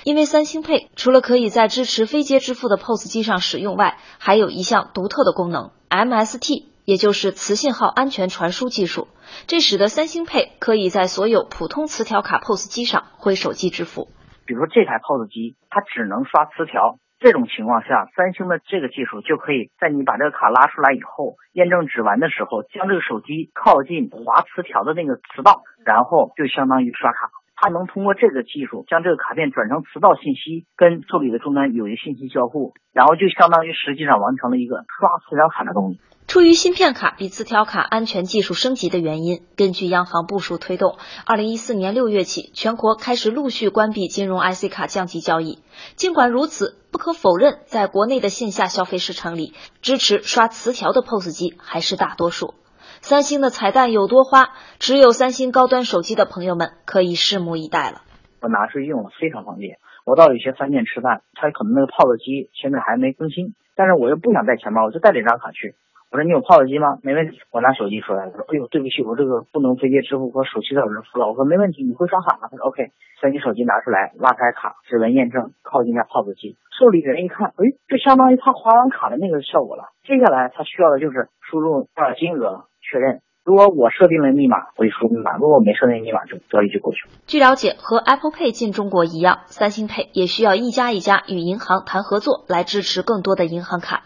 [0.04, 9.08] 因为三星 Pay 除了可以在支持非接支付的 POS 机上使用外，还有一项独特的功能 MST，也就是磁信号安全传输技术。
[9.46, 14.10] 这使得三星 Pay 可以在所有普通磁条卡 POS 机上挥手机支付。
[14.48, 27.30] 比如这台 POS 机，它只能刷磁条，这种情况下，三星的这个技术就可以在你把这个卡拉出来以后，验证指纹的时候，将这个手机靠近滑磁条的那个磁道，然后就相当于刷卡。
[27.62, 36.02] 它能通过这个技术将这个卡片转成磁道信息，跟助理的终端有一个信息交互，然后就相当于实际上完成了一个刷磁条卡的东西。
[36.28, 40.98] 出于芯片卡比磁条卡安全技术升级的原因，根据央行部署推动，
[41.28, 45.60] 二零一四年六月起，全国开始陆续关闭金融 IC 卡降级交易。
[45.96, 52.56] 尽管如此，不可否认，在国内的线下消费市场里，支持刷磁条的 POS 机还是大多数。
[53.02, 58.02] 三星的彩蛋有多花，只有三星高端手机的朋友们可以拭目以待了。
[58.42, 59.78] 我拿出去用了非常方便。
[60.06, 65.74] 我到有些饭店吃饭，他可能那个 POS 机现在还没更新，但是我又不想带钱包，我就带了一张卡去。
[66.12, 67.00] 我说你有 POS 机吗？
[67.02, 71.26] 没问题，我拿手机出来，他说哎呦对不起，我这个不能直接支付，我手机在我这付了。
[71.28, 72.50] 我说没问题，你会刷卡吗？
[72.52, 79.90] 他说 OK，三星手机拿出来，拉开卡，指纹验证，靠近一下 POS 机，受理人一看，哎，这相当于他划完卡的那个效果了。
[80.06, 83.22] 接下来他需要的就是输入多少金额确认。
[83.44, 87.14] 如果我设定了密码，我就输密码；如果我没设定密码，就交易就过去了。
[87.26, 94.04] 据了解，和 Apple Pay 进中国一样，三星 Pay 也需要一家一家与银行谈合作，来支持更多的银行卡。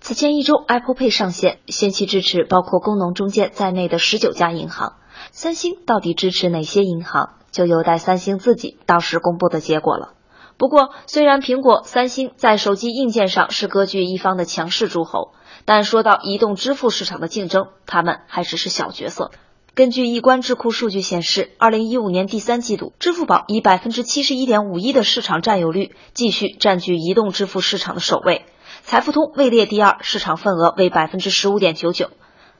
[0.00, 4.94] 此前一周，Apple Pay 上线，先期支持包括工农中介在内的十九家银行。
[5.30, 10.14] 三星到底支持哪些银行，就有待三星自己到时公布的结果了。
[10.58, 15.34] 不过，虽然苹果、三星在手机硬件上是割据一方的强势诸侯。
[15.64, 19.30] 但说到移动支付市场的竞争，他们还只是小角色。
[19.74, 28.44] 根据易观智库数据显示，二零一五年第三季度，支付宝以百分之七十一点五一的市场占有率，继续占据移动支付市场的首位。
[28.82, 32.10] 财付通位列第二，市场份额为百分之十五点九九。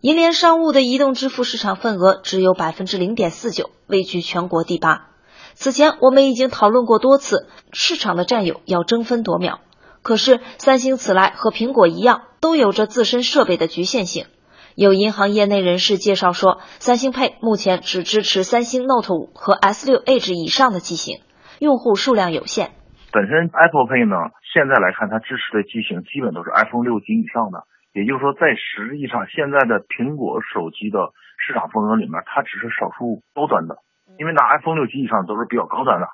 [0.01, 5.11] 银联商务的移动支付市场份额只有百分之零点四九，位居全国第八。
[5.55, 9.61] 此前我们已经讨论过多次，市场的占有要争分夺秒。
[10.03, 14.27] 可是，三星此来和苹果一样，都有着自身设备的局限性。
[14.75, 21.21] 有银行业内人士介绍说，三星 Pay 目前只支持三星 Note 五和 S 六 Edge 以上的机型，
[21.61, 22.73] 用户数量有限。
[23.13, 24.17] 本身 Apple Pay 呢，
[24.53, 33.77] 现在来看它支持的机型基本都是 iPhone 六及以上的，也就是说，在实际上现在的苹果手机的市场份额里面，它只是少数高端的，
[34.19, 36.09] 因为拿 iPhone 六及以上都是比较高端的。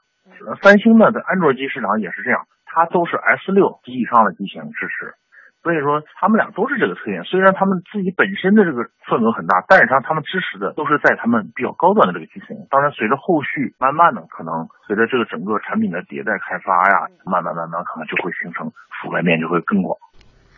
[0.61, 2.45] 三星呢，在安卓机市场也是这样。
[2.79, 5.19] 它都是 S 六及以上的机型支持，
[5.67, 7.27] 所以说他们俩都是这个特点。
[7.27, 12.71] 虽然他们自己本身的这个份额很大，但是上他们支持的都是在他们比较高端的这个机型。
[12.71, 18.71] 当然，随着后续慢慢的，可能随着这个整个产品的迭代开发呀，慢慢慢慢可能就会形成
[19.03, 19.99] 覆盖面就会更广。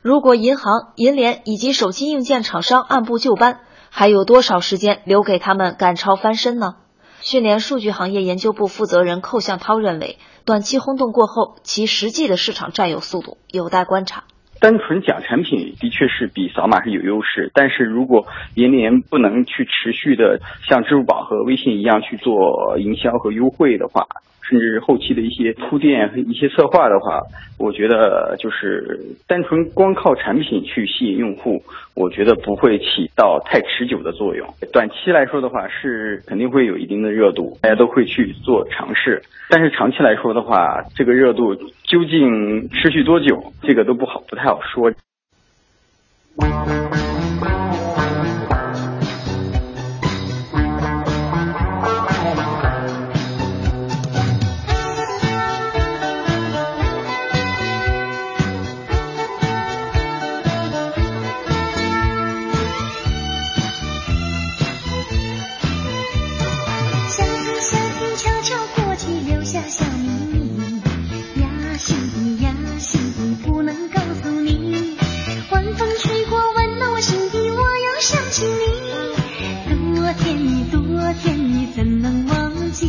[0.04, 6.76] 如果银行、银联以及手机硬件厂商按部就班，还有多少时间留给他们赶超翻身呢？
[7.20, 10.18] 讯联数据行业研究部负责人寇向涛认为。
[10.44, 14.24] 短期轰动过后，其实际的市场占有速度有待观察。
[14.60, 24.06] 单纯讲产品，的确是比扫码是有优势，但是如果银联不能去持续的像支付宝和微信一样去做营销和优惠的话。
[24.50, 27.20] 甚至后期的一些铺垫和一些策划的话，
[27.56, 31.62] 我觉得就是单纯光靠产品去吸引用户，
[31.94, 34.44] 我觉得不会起到太持久的作用。
[34.72, 39.22] 短期来说的话，是肯定会有一定的热度，大家都会去做尝试。
[39.48, 44.92] 但是长期来说的话，这个热度究竟持续多久，这个都不好，不太好说。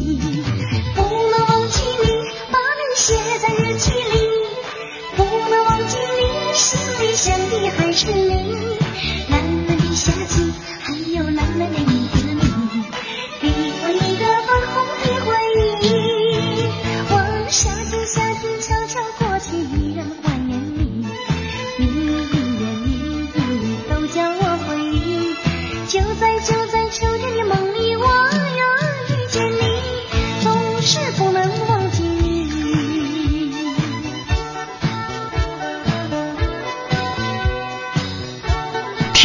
[0.04, 2.08] 不能忘记你
[2.52, 4.30] 把你写在日记里。
[5.16, 8.81] 不能忘记你心里想的还是你。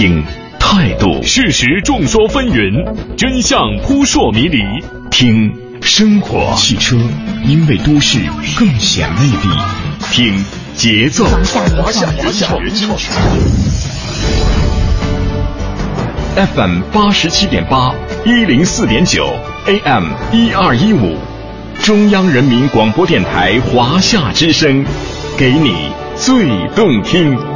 [0.07, 0.23] 听
[0.61, 4.63] 态度，事实众说纷纭，真相扑朔迷离。
[5.11, 6.97] 听生活，汽车
[7.45, 8.21] 因为都市
[8.57, 9.49] 更显魅力。
[10.13, 10.33] 听
[10.77, 12.47] 节奏，华夏华夏。
[16.55, 17.93] FM 八十七点八，
[18.25, 19.29] 一零四点九
[19.67, 21.17] ，AM 一二一五，
[21.83, 24.85] 中央人民广播电台华夏之声，
[25.37, 27.56] 给你最动听。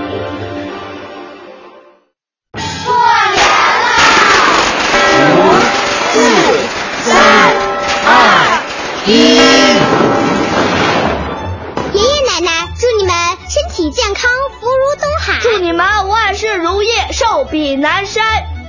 [17.75, 18.23] 南山。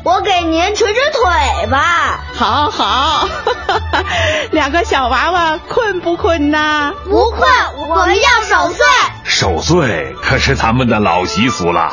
[0.05, 2.25] 我给您捶捶腿吧。
[2.35, 3.29] 好好，
[4.51, 6.93] 两个小娃娃困不困呐？
[7.05, 7.49] 不困，
[7.88, 8.85] 我们要守岁。
[9.23, 11.93] 守岁可是咱们的老习俗了。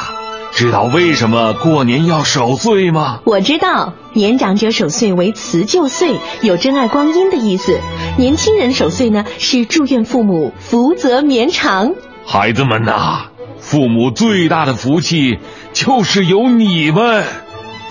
[0.52, 3.20] 知道为什么过年要守岁吗？
[3.26, 7.74] 我知道，年长者守岁为辞旧岁，有珍爱光阴的意思；
[8.18, 11.94] 年轻人守岁呢，是祝愿父母福泽绵长。
[12.26, 13.28] 孩子们呐，
[13.60, 15.38] 父母最大的福气
[15.74, 17.24] 就是有你们。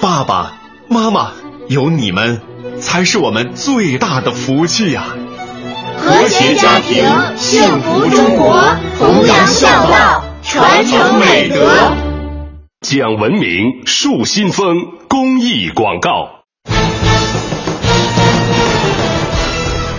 [0.01, 0.55] 爸爸
[0.89, 1.33] 妈妈，
[1.69, 2.41] 有你们
[2.81, 5.07] 才是我们最大的福气呀！
[5.97, 7.05] 和谐家庭，
[7.37, 8.61] 幸福中国，
[8.99, 11.93] 弘扬孝道，传承美德，
[12.81, 14.77] 讲文明，树新风。
[15.09, 16.29] 公益广告。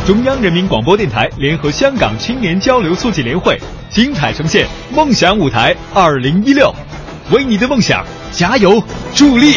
[0.06, 4.66] 中央人民广播电台联合香港青年交流促进联会，精彩呈现
[4.96, 6.68] 《梦想舞台二零一六》，
[7.32, 9.54] 为你的梦想加油助力。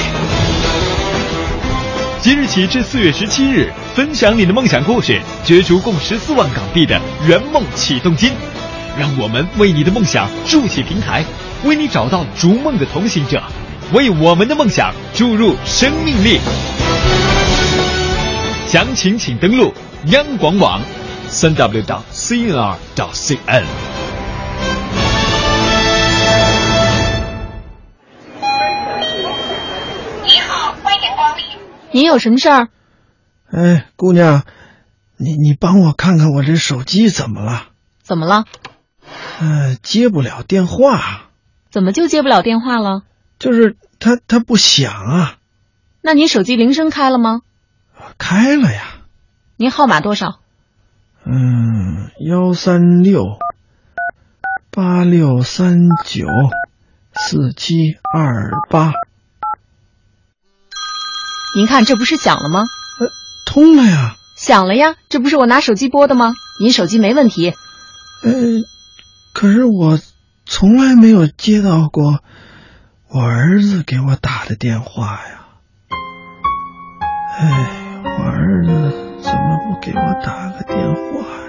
[2.20, 8.30] 即日起至四月十七日，分享你的梦想故事，角逐共十四万港币的圆梦启动金。
[8.98, 11.24] 让我们为你的梦想筑起平台，
[11.64, 13.42] 为你找到逐梦的同行者，
[13.92, 16.38] 为我们的梦想注入生命力。
[18.66, 19.72] 详情请登录
[20.08, 20.82] 央广网，
[21.28, 23.64] 三 w 到 cnr 到 cn。
[31.92, 32.68] 您有什么事儿？
[33.50, 34.44] 哎，姑娘，
[35.18, 37.68] 你你帮我看看我这手机怎么了？
[38.02, 38.44] 怎么了？
[39.40, 41.28] 呃，接不了电话。
[41.70, 43.02] 怎么就接不了电话了？
[43.38, 45.36] 就是它它不响啊。
[46.00, 47.42] 那你手机铃声开了吗？
[48.16, 48.84] 开了呀。
[49.56, 50.40] 您号码多少？
[51.24, 53.38] 嗯，幺三六
[54.70, 56.26] 八六三九
[57.14, 58.92] 四七二八。
[61.54, 62.64] 您看，这不是响了吗？
[62.98, 63.08] 呃，
[63.44, 64.16] 通了呀。
[64.36, 66.32] 响了呀，这不是我拿手机拨的吗？
[66.60, 67.54] 您手机没问题。
[68.22, 68.32] 呃，
[69.34, 69.98] 可是我
[70.46, 72.20] 从来没有接到过
[73.08, 75.46] 我儿子给我打的电话呀。
[77.38, 78.70] 哎，我儿子
[79.22, 81.48] 怎么不给我打个电话呀？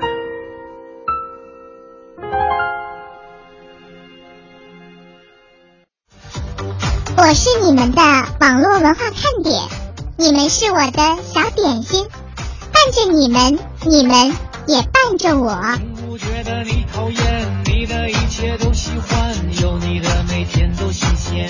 [7.15, 8.01] 我是你们的
[8.41, 9.55] 网络文化看点，
[10.15, 12.07] 你们是我的小点心，
[12.71, 14.27] 伴着你们，你们
[14.67, 15.57] 也伴着我。
[16.07, 21.49] 不觉得你讨厌，你的一切都喜欢，有你的每天都新鲜。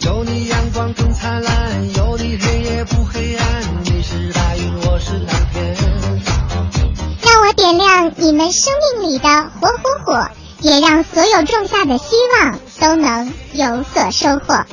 [0.00, 5.76] 有你阳光更灿烂，有你黑夜不黑暗，你是白云，我是蓝天。
[7.22, 9.28] 让我点亮你们生命里的
[9.60, 10.28] 火火火，
[10.60, 14.64] 也让所有种下的希望都能有所收获。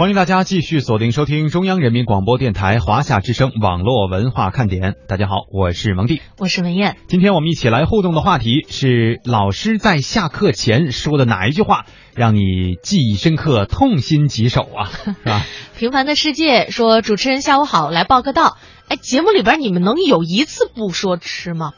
[0.00, 4.94] 欢迎大家继续锁定收听中央人民广播电台华夏之声网络文化看点。
[5.06, 6.96] 大家好，我是蒙蒂，我是文艳。
[7.06, 11.84] 今天我们一起来互动的话题是：老师在下课前说的哪一句话
[12.14, 14.88] 让你记忆深刻、痛心疾首啊？
[15.04, 15.44] 是吧？
[15.76, 18.56] 平凡的世界说：“主持人下午好，来报个到。”
[18.88, 21.72] 哎，节目里边你们能有一次不说吃吗？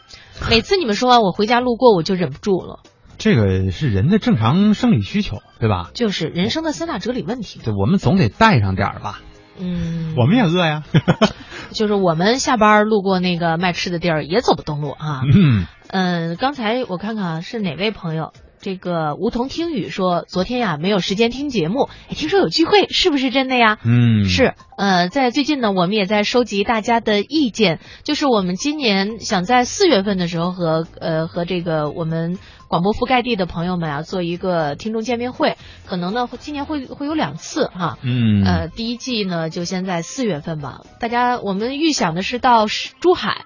[0.48, 2.78] 每次你们说完我回家路过，我就忍不住了。
[3.22, 5.90] 这个是人的正常生理需求，对吧？
[5.94, 7.60] 就是人生的三大哲理问题。
[7.62, 9.20] 对，我们总得带上点儿吧。
[9.60, 10.82] 嗯，我们也饿呀。
[11.70, 15.20] 就是我们下班路过那个卖吃的地儿，也走不动路啊。
[15.32, 18.32] 嗯嗯，刚才我看看啊，是哪位朋友？
[18.60, 23.78] 这个梧桐听雨说，昨天呀没有时间听节目，哎，听说有聚会，是不是真的呀？
[23.84, 24.54] 嗯，是。
[24.76, 32.38] 呃，在最近呢，我们也在收集大家的意见，就是我们今年想在四月份的时候和呃和这个我们
[32.72, 37.98] 广播覆盖地的朋友们啊做一个听众见面会，可能呢今年会会有两次哈。
[38.00, 38.42] 嗯。
[38.46, 42.66] 呃，第一季呢就先在四月份吧，大家我们预想的是到
[42.98, 43.44] 珠海。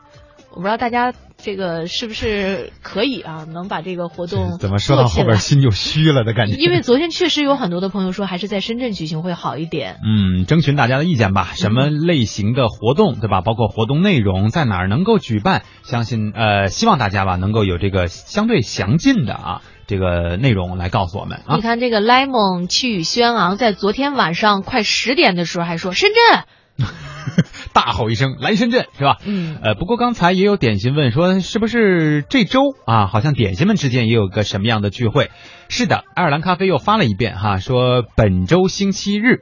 [0.50, 3.44] 我不知道大家这个是不是可以啊？
[3.44, 6.56] 能把这个活动怎么说到后边心就虚了的感觉？
[6.56, 9.98] 因为昨天确实有很多的朋友说，还是在深圳举行会好一点。
[10.04, 11.52] 嗯，征询大家的意见吧。
[11.54, 13.42] 什么类型的活动，对吧？
[13.42, 15.62] 包括活动内容在哪儿能够举办？
[15.84, 19.62] 相信呃，希望大家吧能够有这个相对详尽的啊。
[19.86, 21.54] 这个内容来告诉我们啊！
[21.54, 26.42] 你看这个 lemon 气宇轩昂，在昨天晚上快十点的时候还说深圳，
[27.72, 29.16] 大吼一声来深圳是吧？
[29.24, 33.06] 嗯，呃，不过刚才也有点心问说是不是这周啊？
[33.06, 35.30] 好像点心们之间也有个什么样的聚会？
[35.68, 39.40] 是的，爱尔兰咖啡又发了一遍哈，说本周星期日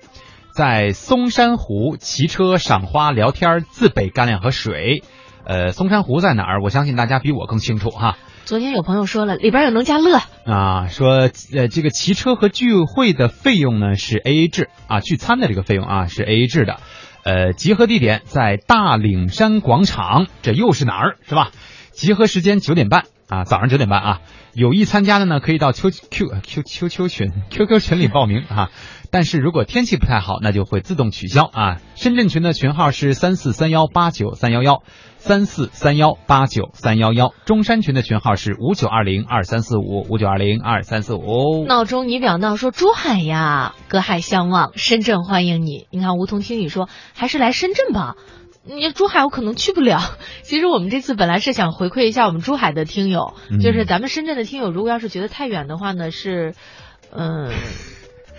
[0.54, 5.02] 在松山湖骑车、赏花、聊天、自备干粮和水。
[5.46, 6.62] 呃，松山湖在哪儿？
[6.62, 8.16] 我相信大家比我更清楚哈。
[8.46, 16.78] 昨天有朋友说了，里边有农家乐啊，说呃这个骑车和聚会的费用呢是 A A 制啊，聚餐的这个费用啊是 A A 制的，
[17.24, 21.50] 呃集合地点在大岭山广场，这又是哪儿是吧？
[21.90, 24.20] 集合时间九点半啊，早上九点半啊，
[24.52, 28.70] 有意参加的呢可以到 Q Q Q Q Q 群 Q Q 群里报名啊，
[29.10, 31.80] 但是如果天气不太好，那就会自动取消啊。
[31.94, 34.82] 深圳群的群号是三四三幺八九三幺幺。
[35.24, 41.64] 三四三幺八九三幺幺，中山群的群号是五九二零二三四五五九二零二三四五。
[41.66, 45.86] 闹钟你表闹说珠海呀，隔海相望，深圳欢迎你。
[45.90, 48.16] 你看梧桐听雨说还是来深圳吧，
[48.64, 49.98] 你珠海我可能去不了。
[50.44, 56.54] 其实我们这次本来是想回馈一下我们珠海的听友，就是咱们深圳的听友，如果要是觉得太远的话呢，是
[57.10, 57.48] 嗯。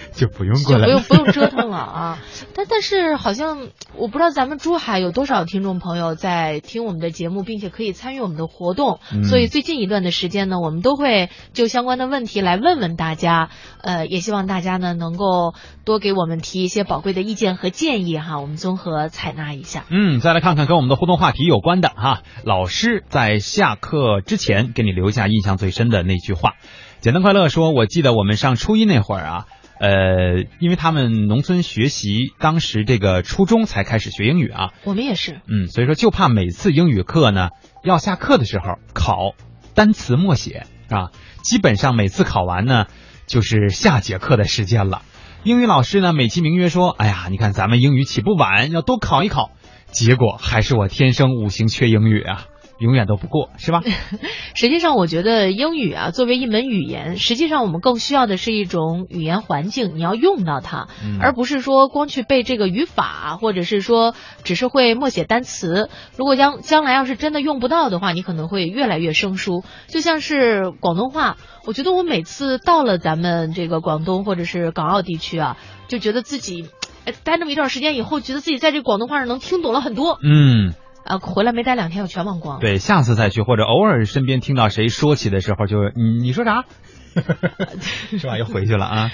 [0.14, 2.20] 就不用过来，不用不用折腾了啊！
[2.54, 9.00] 但但是好像我不知道咱们珠海有多少听众朋友在听我们的节目，并且可以参与我们的活动。
[9.24, 13.50] 所以最近一段的时间呢，我们都会就相关的问题来问问大家。
[13.82, 15.54] 呃，也希望大家呢能够
[15.86, 19.86] 多给我们提一些宝贵的意见和建议哈，我们综合采纳一下。
[19.90, 26.54] 嗯，再来看看跟我们的互动话题有关的哈，老师在下课之前给你留下印象最深的那句话。
[27.02, 29.46] 简单快乐说，我记得我们上初一那会儿啊。
[29.80, 34.72] 呃，因为他们农村学习，当时这个初中才开始学英语啊。
[34.84, 35.42] 我们也是。
[35.48, 37.50] 嗯，所以说就怕每次英语课呢
[37.84, 39.34] 要下课的时候考
[39.74, 41.12] 单词默写啊，
[41.44, 42.86] 基本上每次考完呢
[43.28, 45.02] 就是下节课的时间了。
[45.44, 49.52] 英语老师呢美其名曰说，哎呀，你看咱们英语起步晚，要多考一考。
[49.92, 52.46] 结果还是我天生五行缺英语啊。
[52.78, 53.82] 永远都不过，是吧？
[54.54, 60.88] 实际上，我觉得英语啊，作为一门语言，实际上我们更需要的是一种语言环境，你要用到它，
[61.22, 64.14] 而不是说光去背这个语法，或者是说
[64.44, 65.90] 只是会默写单词。
[66.18, 69.64] 如果将将来要是真的用不到的话，你可能会越来越生疏。
[69.88, 75.58] 就像是广东话，我觉得我每次到了咱们这个广东或者是港澳地区啊，
[75.88, 76.68] 就觉得自己
[77.24, 80.20] 待那么一段时间以后，觉得自己在这广东话上能听懂了很多。
[80.24, 80.74] 嗯。
[81.06, 82.60] 啊，回来没待两天，我全忘光。
[82.60, 86.66] 对，下次再去，或者偶尔身边听到谁说起的时候，就你你说啥，
[88.18, 88.40] 是吧？
[88.40, 89.12] 又回去了啊。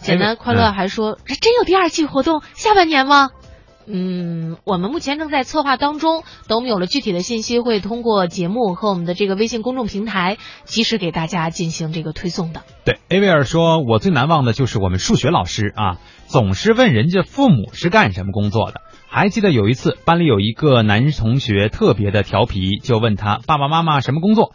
[0.00, 3.28] 简单快乐还说，这真有第二季活动，下半年吗？
[3.90, 12.62] 嗯，我们目前正在策划当中，等我们有了具体的信息，会通过节目和我们的这个微信公众平台，及时给大家进行这个推送的。
[12.84, 18.82] 对艾薇尔说，我最难忘的就是我们数学老师啊，总是问人家父母是干什么工作的。
[19.10, 24.52] 还记得有一次，班里有一个男同学特别的调皮，就问他爸爸妈妈什么工作。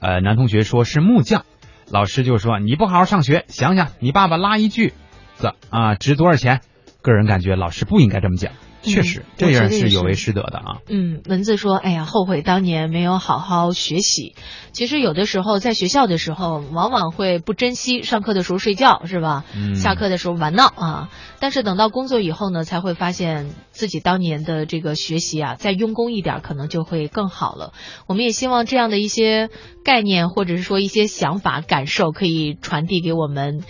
[0.00, 1.44] 呃，男同学说是木匠，
[1.88, 4.92] 老师就说你不好好上学，想想你爸爸拉一句
[5.34, 6.60] 子啊值多少钱？
[7.00, 8.52] 个人感觉老师不应该这么讲。
[8.82, 10.78] 确实，这样是有违师德的啊。
[10.88, 14.34] 嗯，文字说：“哎呀，后悔当年没有好好学习。
[14.72, 19.44] 其实有的时候在学校的时候，往往会不珍惜上课的时候睡觉，是吧？
[19.74, 21.08] 下课的时候玩闹啊。
[21.40, 27.72] 但是等到工作以后呢，才会发现自己当年的这个学习啊，再用功一点，可能就会更好了。
[28.06, 29.50] 我们也希望这样的一些
[29.84, 33.62] 概念，或者是说一些想法、感受，可以传递给我们。”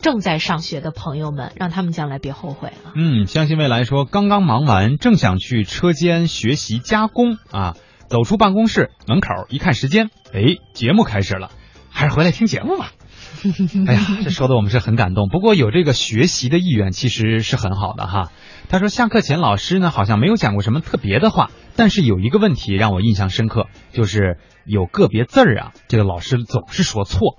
[0.00, 2.92] 正在上学的朋友们，让他们将来别后悔啊！
[2.94, 7.76] 嗯，相信未来说刚刚忙完，正想去车间学习加工啊，
[8.08, 11.50] 走出办公室门口一看时间，哎，节目开始了，
[11.90, 12.92] 还是回来听节目吧。
[13.86, 15.28] 哎呀，这说的我们是很感动。
[15.28, 18.30] 不过有这个学习的意愿其实是很好的哈。
[18.68, 27.38] 他说下课前老师呢好像没有讲过什么特别的话，但是有一个问题让我印象深刻，就是有个别字儿啊，这个老师总是说错。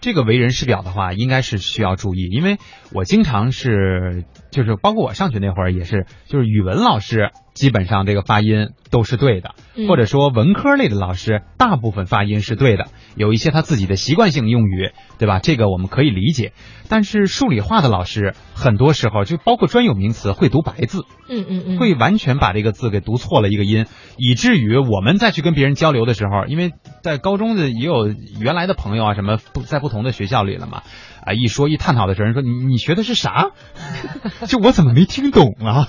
[0.00, 2.58] 这个为人师表的话，应该是需要注意，因为
[2.92, 12.86] 我经常是，就是包括我上学那会儿也是，就是语文老师基本上这个发音都是对的，嗯或者说文科类的老师大部分发音是对的，
[13.16, 15.38] 有一些他自己的习惯性用语，对吧？
[15.40, 16.52] 这个我们可以理解。
[16.88, 23.86] 但是数理化的老师很多时候就包括专有名词会读白字，嗯嗯嗯，会完全把这个字给读错了一个音，
[24.16, 26.72] 以至于我们再去跟别人交流的时候，因为
[27.02, 28.08] 在高中的也有
[28.40, 30.82] 原来的朋友啊，什么不在不同的学校里了嘛，
[31.24, 33.50] 啊，一说一探讨的时候，人说你你学的是啥？
[34.46, 35.88] 就我怎么没听懂啊？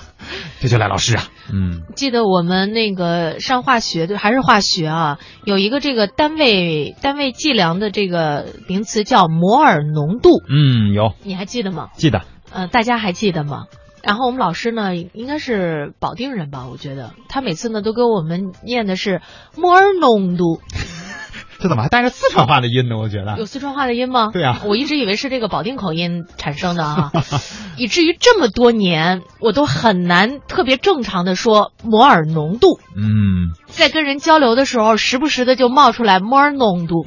[0.60, 11.88] 这就赖老师啊，嗯记得我们那个上化学的还是化学啊，有一个这个单位单位计量的这个名词叫摩尔浓度，嗯，有你还记得吗？
[11.94, 12.22] 记得，
[12.52, 13.66] 呃，大家还记得吗？
[14.04, 19.20] 然后我们老师呢，应该是保定人吧，我觉得他每次呢都给我们念的是
[19.56, 20.60] 摩尔浓度，
[21.62, 22.98] 这怎么还带着四川话的音呢？
[22.98, 24.30] 我觉得有四川话的音吗？
[24.32, 27.12] 对啊我一直以为是这个保定口音产生的啊，
[27.78, 32.80] 以至于这么多年我都很难特别正常的说摩尔浓度。
[32.96, 37.06] 嗯，在跟人交流的时候，时不时的就冒出来摩尔浓度。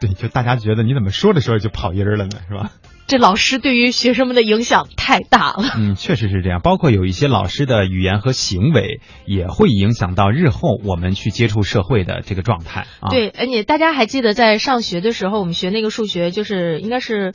[0.00, 2.38] 对，就大家觉得你怎么说着说着就跑音儿了呢？
[2.48, 2.70] 是吧？
[3.06, 5.64] 这老师对于学生们的影响太大了。
[5.76, 6.60] 嗯，确实是这样。
[6.62, 13.10] 包括有一些老师的语言和行为，也会影响到日后我们去接触社会的这个状态啊。
[13.10, 17.34] 对，而且大家还记得在上学的时候，我们学那个数学，就是应该是，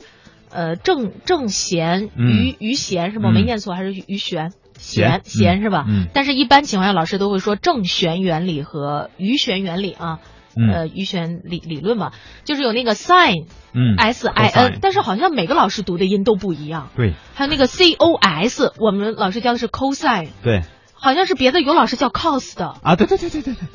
[0.50, 3.28] 呃，正正弦嗯余余弦是吗？
[3.28, 4.52] 我嗯没念错，还是余弦？
[4.78, 5.84] 弦弦是吧？
[5.88, 10.20] 嗯但是，一般情况下，老师都会说正弦原理和余弦原理啊。
[10.58, 12.10] 嗯呃，余弦理理论嘛，
[12.44, 16.90] 就是有那个 sin，嗯 s i n，但是好像每个老师读的音都不一样。
[16.96, 22.74] 对还有那个 c o s，我们老师教的是 cosine，对好像是别的有老师叫 cos 的。
[22.82, 23.66] 啊，对对对对对对，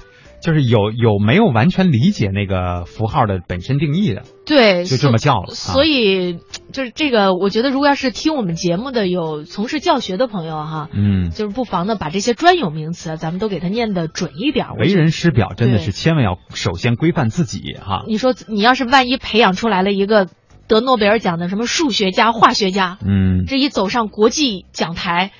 [0.43, 6.37] 就是有有没有完全理解那个符号的本身定义的，对，就这么叫了啊所以
[6.73, 14.67] 就是这个，我觉得如果要是听我们节目的有从事教学的朋友哈，嗯，就是不妨呢把这些专有名词，咱们都给他念的准一点。
[14.77, 18.03] 为人师表真的是千万要首先规范自己哈。
[18.07, 20.27] 你说你要是万一培养出来了一个
[20.67, 25.31] 得诺贝尔奖的什么数学家、化学家，嗯，这一走上国际讲台，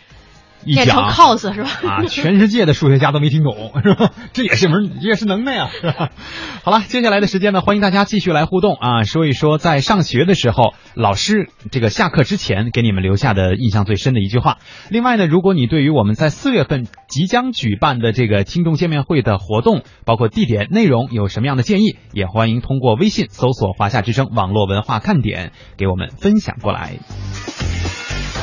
[0.66, 1.70] 一念成讲 cos 是吧？
[1.88, 4.12] 啊，全世界的数学家都没听懂，是吧？
[4.34, 6.10] 这也是门，这也是能耐啊，是吧？
[6.64, 14.58] 好了，接下来的时间呢，欢迎大家继续来互动啊，说一说在上学的时候，老师这个下课之前给你们留下的印象最深的一句话。
[14.90, 26.94] 另外呢，如果你对于我们在四月份即将举办的这个听众见面会的活动，包括地点、内容有什么样的建议，也欢迎通过微信搜索“华夏之声网络文化看点”给我们分享过来。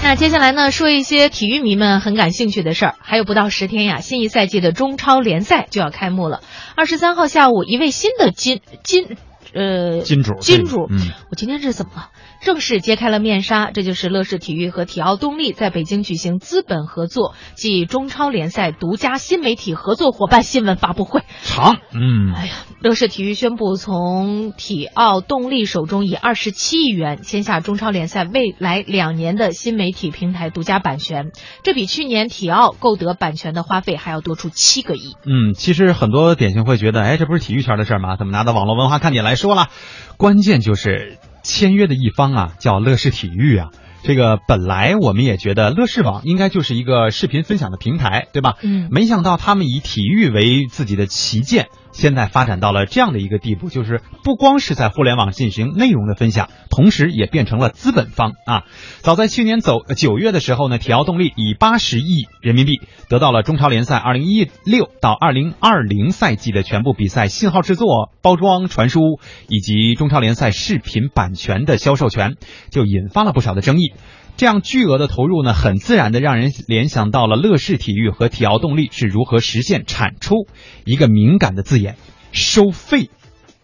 [0.03, 2.95] 那接下来呢，说一些体育迷们很感兴趣的事儿。
[3.01, 6.41] 还有不到十天呀，新一赛季的中超联赛就要开幕了。
[6.75, 9.17] 二十三号下午，一位新的金金
[9.55, 10.99] 呃金主金主，嗯
[11.31, 12.09] 我今天这是怎么了？
[12.41, 21.23] 正式揭开了面纱，这就是乐视体育和体奥动力在北京举行资本合作暨中超联赛独家新媒体合作伙伴新闻发布会。
[21.45, 31.33] 长，嗯，哎呀，乐视体育宣布从体奥动力手中以二十七亿元签下中超联赛未来两年的新媒体平台独家版权，
[31.63, 35.17] 这比去年体奥购得版权的花费还要多出七个亿。
[35.27, 38.17] 嗯，其实很多典型会觉得，哎，这不是体育圈的事儿吗？
[38.17, 39.69] 怎么拿到网络文化看点来说了？
[40.17, 43.69] 关键就是签约的一方啊，叫乐视体育啊。
[44.03, 48.57] 这个本来我们也觉得乐视网应该就是一个视频分享的平台，对吧？
[48.63, 58.65] 嗯没想到他们以体育为自己的旗舰，现在发展到了这样的一个地步，就是不光是在互联网进行内容的分享，同时也变成了资本方啊。
[59.01, 69.01] 早在去年走九月的时候呢，体奥动力以八十亿人民币得到了中超联赛二零一六到二零二零赛季的全部比赛信号制作、包装、传输
[69.49, 72.37] 以及中超联赛视频版权的销售权，
[72.71, 73.93] 就引发了不少的争议。
[74.37, 80.47] 这样巨额的投入呢，很自然的让人联想到了乐视体育和体奥动力是如何实现产出。
[80.85, 81.97] 一个敏感的字眼——
[82.33, 83.11] 收费，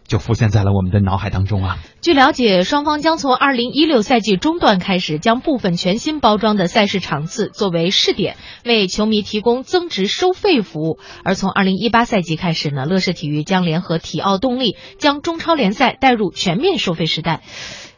[0.06, 1.78] 就浮现在了我们的脑海当中啊。
[2.02, 10.98] 据了解，双方将从二零一六赛季中段开始，将部分全新包装的赛事场次作为试点，为球迷提供增值收费服务。
[11.24, 17.40] 而从二零一八赛季开始呢，乐视体育将联合体奥动力，将中超联赛带入全面收费时代。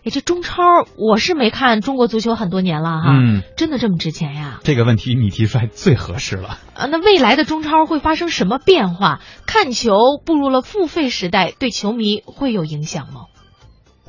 [0.09, 0.63] 哎，这中超
[0.97, 4.59] 我是没看中国足球很多年了哈，嗯真的这么值钱呀？
[4.63, 6.57] 这个问题你提出来最合适了。
[6.73, 9.21] 啊，那未来的中超会发生什么变化？
[9.47, 9.93] 看球
[10.25, 13.29] 步入了付费时代，对球迷会有影响吗？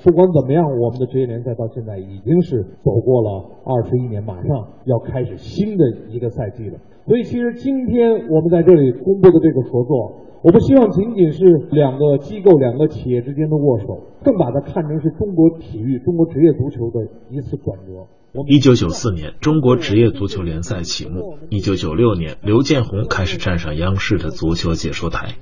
[0.01, 4.47] 不管怎么样，我们的职业联赛到现在已经是走过了二十一年，马上
[4.85, 6.79] 要开始新的一个赛季了。
[7.05, 18.07] 所以，其实今天我们在这里公布的这个合作，我不希望仅仅是两个机构、两个企业之间的握手，更把它看成是中国体育、中国职业足球的一次转折。
[18.47, 21.37] 一九九四年，中国职业足球联赛启幕。
[21.49, 25.35] 一九九六年，刘建宏开始站上央视的足球解说台。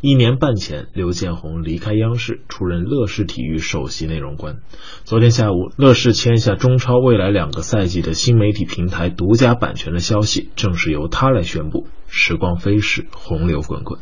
[0.00, 4.58] 一年半前，刘建宏离开央视，出任乐视体育首席内容官。
[5.02, 11.86] 昨天下午，乐视签下中超未来两个赛季的新媒体平台独家版权的消息，正是由他来宣布。
[12.06, 13.98] 时光飞逝，洪流滚滚。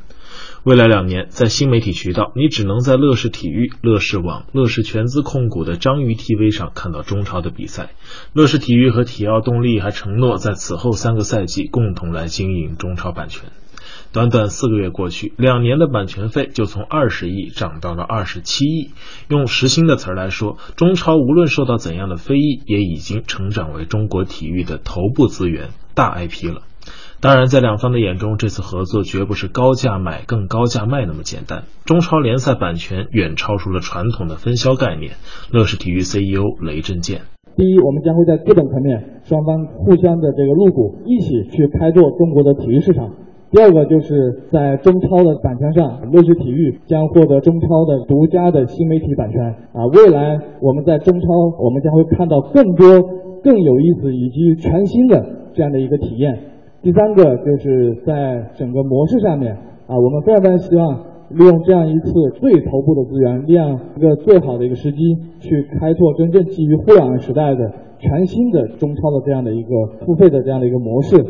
[0.65, 7.91] 未来两年，在新媒体渠道，你只能在乐视体育、乐视网、乐视全资控股的章鱼 TV 上看到中超的比赛。
[8.33, 13.51] 乐视体育和体奥动力还承诺在此后三个赛季共同来经营中超版权。
[14.13, 18.91] 短短四个月过去，两年的版权费就从二十亿涨到了二十七亿。
[19.27, 26.63] 用时兴的词儿来说，中超无论受到怎样的非议，也已经成长为中国体育的头部资源、大 IP 了。
[27.23, 31.63] 当然，在两方的眼中，这次合作绝不是高价买更高价卖那么简单。
[31.87, 35.13] 中超联赛版权远超出了传统的分销概念。
[35.53, 37.21] 乐视体育 CEO 雷震健：
[37.55, 43.15] 第一，我们将会在资本层面双方互相的这个入股，一起去开拓中国的体育市场。
[43.53, 49.41] 第二个就是在中超的版权上，乐视体育将获得中超的独家的新媒体版权
[49.79, 49.87] 啊。
[49.95, 51.27] 未来我们在中超，
[51.63, 52.99] 我们将会看到更多
[53.45, 56.49] 更有意思以及全新的这样的一个体验。
[56.83, 59.53] 第三个就是在整个模式上面
[59.87, 64.99] 啊，我们非常非常希望利用这样一次最头部的资源，利用一个最好的一个时机，
[65.39, 69.69] 去开拓真正基于互联网时代的全新的中超的这样的一个
[70.05, 71.25] 付费的这样的一个模式。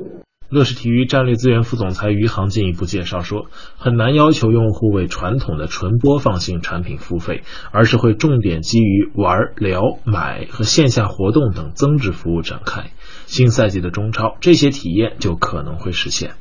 [0.52, 3.46] 乐视体育战略资源副总裁余杭进一步介绍说，
[3.78, 12.90] 很难要求用户为传统的纯播放性产品付费，而是会重点基于玩、聊、买和线下活动等增值服务展开。
[13.24, 16.32] 新赛季的中超，这些体验就可能会实现。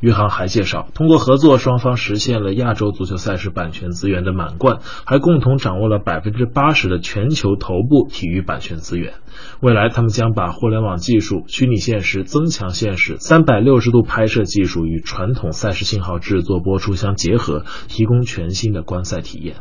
[0.00, 9.14] 余杭还介绍，通过合作，双方实现了亚洲足球赛事版权资源的满贯，还共同掌握了百分之八十的全球头部体育版权资源。
[9.60, 19.56] 未来，他们将把互联网技术、虚拟现实、增强现实、三百六十度拍摄技术与传统赛事信号制作播出相结合，提供全新的观赛体验。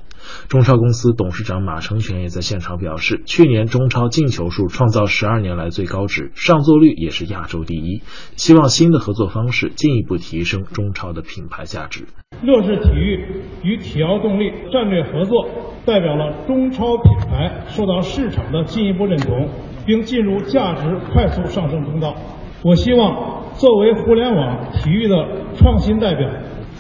[0.50, 8.02] 中超公司董事长马成全也在现场表示，去年中超进球数创造十二年来最高值，上座率也是亚洲第一。
[8.36, 12.06] 希望新的合作方式进一步不提升中超的品牌价值。
[12.42, 13.26] 乐视体育
[13.62, 15.48] 与体奥动力战略合作，
[15.86, 19.48] 代表了中超品牌受到市场的进一步认同，
[19.86, 22.16] 并进入价值快速上升通道。
[22.64, 26.28] 我希望作为互联网体育的创新代表，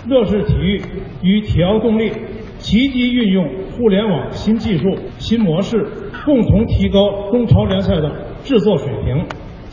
[0.07, 0.81] 乐视体育
[1.21, 2.11] 与体奥动力。
[2.59, 5.77] 积极运用互联网新技术、新模式，
[6.25, 8.11] 共同提高中超联赛的
[8.43, 9.23] 制作水平，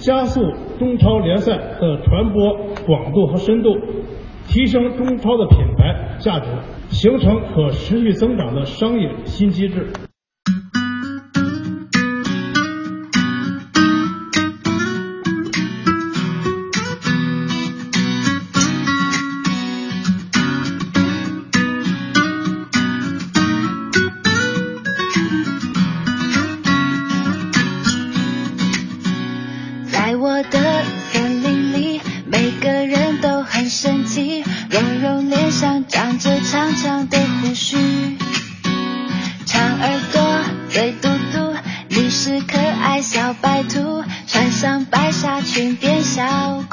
[0.04, 0.42] 加速
[0.78, 2.54] 中超联赛的传播
[2.86, 3.74] 广度和深度，
[4.46, 6.46] 提升中超的品牌价值，
[6.90, 9.86] 形成可持续增长的商业新机制。
[45.54, 46.63] 请别笑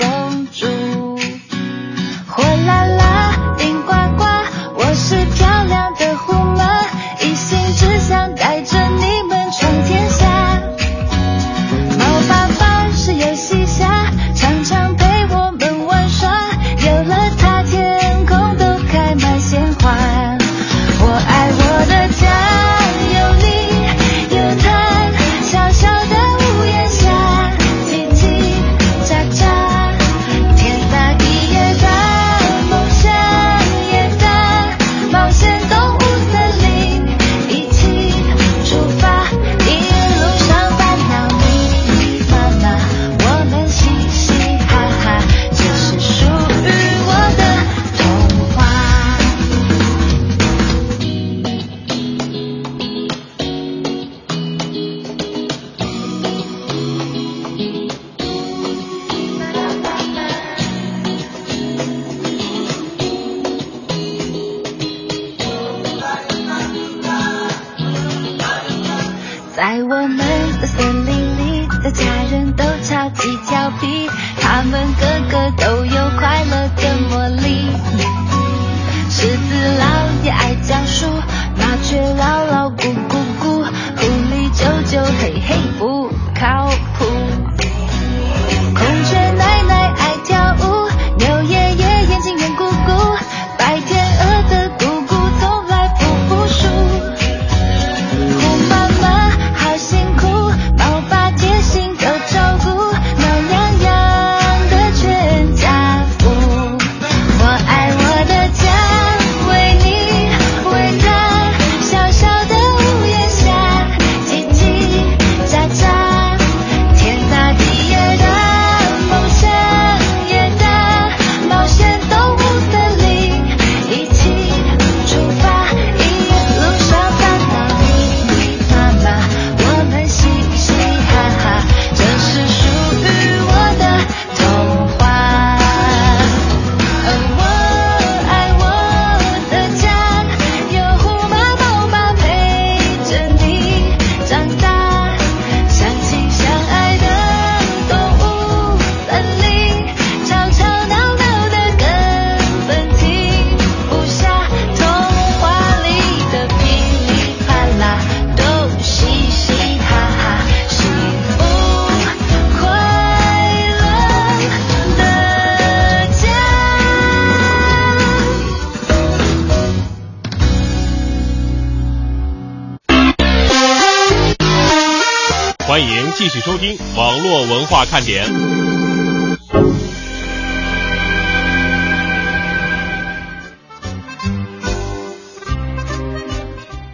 [177.86, 178.26] 看点。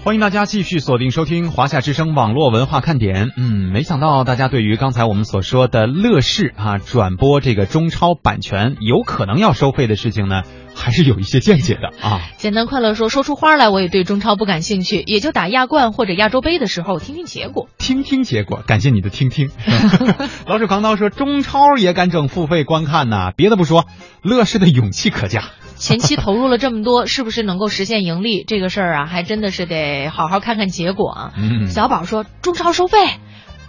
[0.04, 3.28] 欢迎大家继续锁定收听华夏之声网络文化看点。
[3.36, 10.44] 嗯，没想到大家对于刚才我们所说的乐视啊转播这个中超版权有可能要收费的事情呢，
[10.78, 12.22] 还是有一些见解的啊。
[12.38, 17.68] 简单快乐说，说出花来，我也对中超不感兴趣，也就打亚冠或者亚洲杯的时候听听结果。
[17.78, 19.50] 听听结果，感谢你的听听。
[20.46, 23.86] 老鼠扛刀说，中超也敢整付费观看呐、别的不说，
[24.22, 25.44] 乐视的勇气可嘉。
[25.76, 28.44] 前期投入了这么多，是不是能够实现盈利？
[28.48, 31.34] 这个事儿啊，还真的是得好好看看结果啊。
[31.38, 32.98] 嗯小宝说中超收费，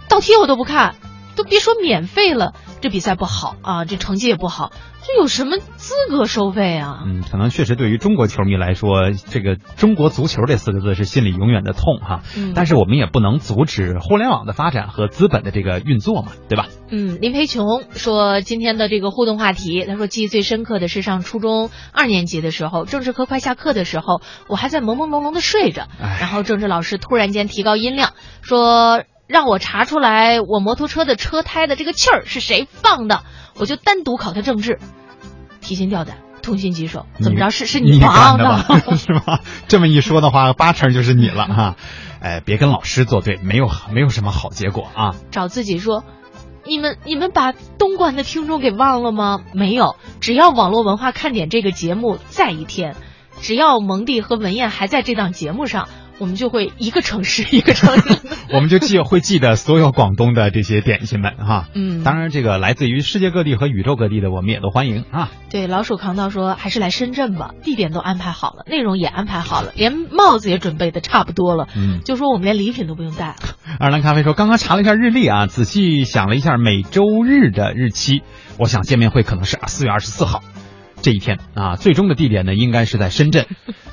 [0.07, 0.95] 倒贴我都不看，
[1.35, 4.71] 都别说免费了，这比赛不好啊，这成绩也不好，
[5.05, 7.03] 这有什么资格收费啊？
[7.05, 12.21] 嗯，可能确实对于中国球迷来说，这个中国足球这四个字是心里永远的痛哈。
[12.37, 16.67] 嗯但是我们也不能阻止互联网的发展和资本的这个运作嘛，对吧？
[16.89, 33.23] 嗯，林培琼说今天的这个互动话题，他说记忆最深刻的是上初中二年级的时候，政治课快下课的时候，我还在朦朦胧胧的睡着，然后政治老师突然间提高音量，说让我查出来我摩托车的车胎的这个气儿是谁放的，
[33.59, 34.79] 我就单独考他政治，
[35.61, 38.95] 提心吊胆，痛心疾首，怎么着是是你放干的吧？
[38.97, 39.41] 是吧？
[39.67, 41.75] 这么一说的话，八成就是你了哈。
[42.21, 45.13] 哎，别跟老师作对，没有没有什么好结果啊。
[45.29, 46.03] 找自己说，
[46.65, 49.41] 你们你们把东莞的听众给忘了吗？
[49.53, 52.95] 没有，只要网络文化看点这个节目在一天，
[53.41, 55.87] 只要蒙蒂和文燕还在这档节目上，
[56.19, 58.19] 我们就会一个城市 一个城市。
[58.53, 61.67] 我们就记会记得所有广东的这些点心们哈。
[61.73, 65.31] 嗯当然这个来自于世界各地和宇宙各地的，我们也都欢迎啊。
[65.49, 71.67] 对，老鼠扛刀说还是来深圳吧，地点都安排好了，内容也安排好了，连帽子也准备的差不多了。
[71.75, 73.35] 嗯，就说我们连礼品都不用带了。
[73.79, 78.21] 二兰咖啡说，刚刚查了一下日历啊，仔细想了一下每周日的日期，
[78.57, 80.43] 我想见面会可能是四月二十四号
[81.01, 81.75] 这一天啊。
[81.75, 83.47] 最终的地点呢，应该是在深圳。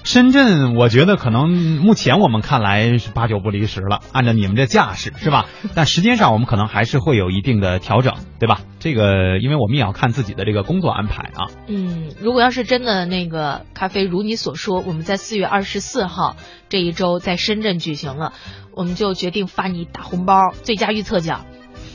[0.05, 5.47] 深圳，我觉得可能目前我们看来是八九不离十了，按照你们这架势是吧？
[5.75, 8.61] 但时间上我们可能还是会有一定的调整，对吧？
[8.79, 11.51] 这个，因为我们也要看自己的这个工作安排啊。
[11.67, 16.37] 嗯，如果要是真的那个咖啡如你所说，我们在四月二十四号
[16.69, 18.33] 这一周在深圳举行了，
[18.77, 21.47] 我们就决定发你大红包，最佳预测奖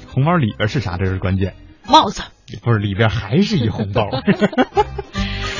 [0.09, 0.97] 红包里边是啥？
[0.97, 1.55] 这是关键。
[1.87, 2.23] 帽子。
[2.57, 4.07] 不是里边还是一红包。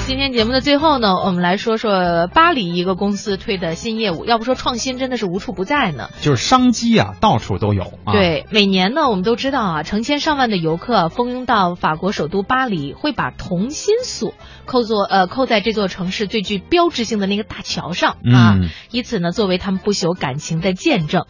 [0.08, 4.26] 今天节目的最后呢，我们来说说巴黎一个公司推的新业务。
[4.26, 6.10] 要不说创新真的是无处不在呢。
[6.20, 8.12] 就是商机啊，到处都有啊。
[8.12, 14.34] 对，每年呢，我们都知道啊，成千上万的游客蜂拥到法国首都巴黎，会把同心锁
[14.66, 21.26] 扣作呃扣在这座城市最具标志性的那个大桥上啊，嗯以此呢作为他们不朽感情的见证。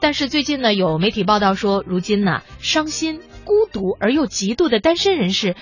[0.00, 5.56] 但是最近呢，有媒体报道说，如今呢，伤心、孤独而又极度的单身人士。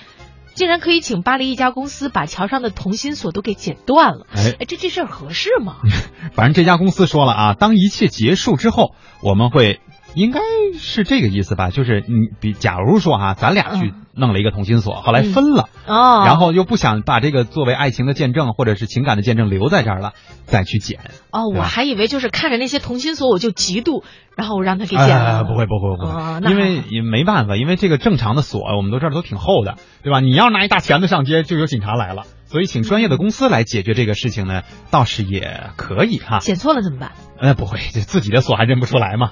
[0.53, 5.77] 竟然可以请巴黎一家公司把桥上的同心锁都给剪断了，哎哎，这这事儿合适吗？
[6.35, 9.79] 反正这家公司说了啊，当一切结束之后，我们会
[10.13, 10.39] 应该
[10.77, 11.69] 是这个意思吧？
[11.69, 20.13] 就是你比，假如说啊，咱俩去弄了一个同心锁，后来分了，哦，然后又不想把这个作为爱情的见证或者是情感的见证留在这儿了，
[20.45, 20.99] 再去捡。
[21.31, 24.03] 哦，我还以为就是看着那些同心锁我就嫉妒，
[24.35, 25.37] 然后我让他给捡了。
[25.37, 30.19] 呃不会不会不会，哦因为也没办法，因为这个正常的锁我们都知道都挺厚的，对吧？
[30.19, 32.23] 你要拿一大钳子上街，就有警察来了。
[32.51, 36.41] 所以请专业的公司来解决这个事情呢，倒是也可以哈。
[36.41, 37.13] 写错了怎么办？
[37.39, 39.31] 呃，不会，这自己的锁还认不出来嘛。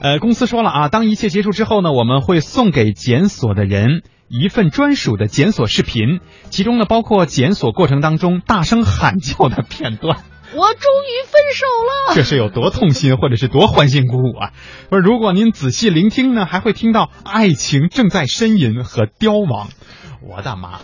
[0.00, 10.22] 呃，公司说了啊，当一切结束之后呢，我们会送给检索的人一份专属的检索视频，其中呢包括检索过程当中大声喊叫的片段。
[10.52, 12.14] 我终于分手了。
[12.14, 14.52] 这是有多痛心，或者是多欢欣鼓舞啊！
[14.90, 19.68] 说如果您仔细聆听呢，还会听到爱情正在呻吟和凋亡。
[20.22, 20.80] 我的妈！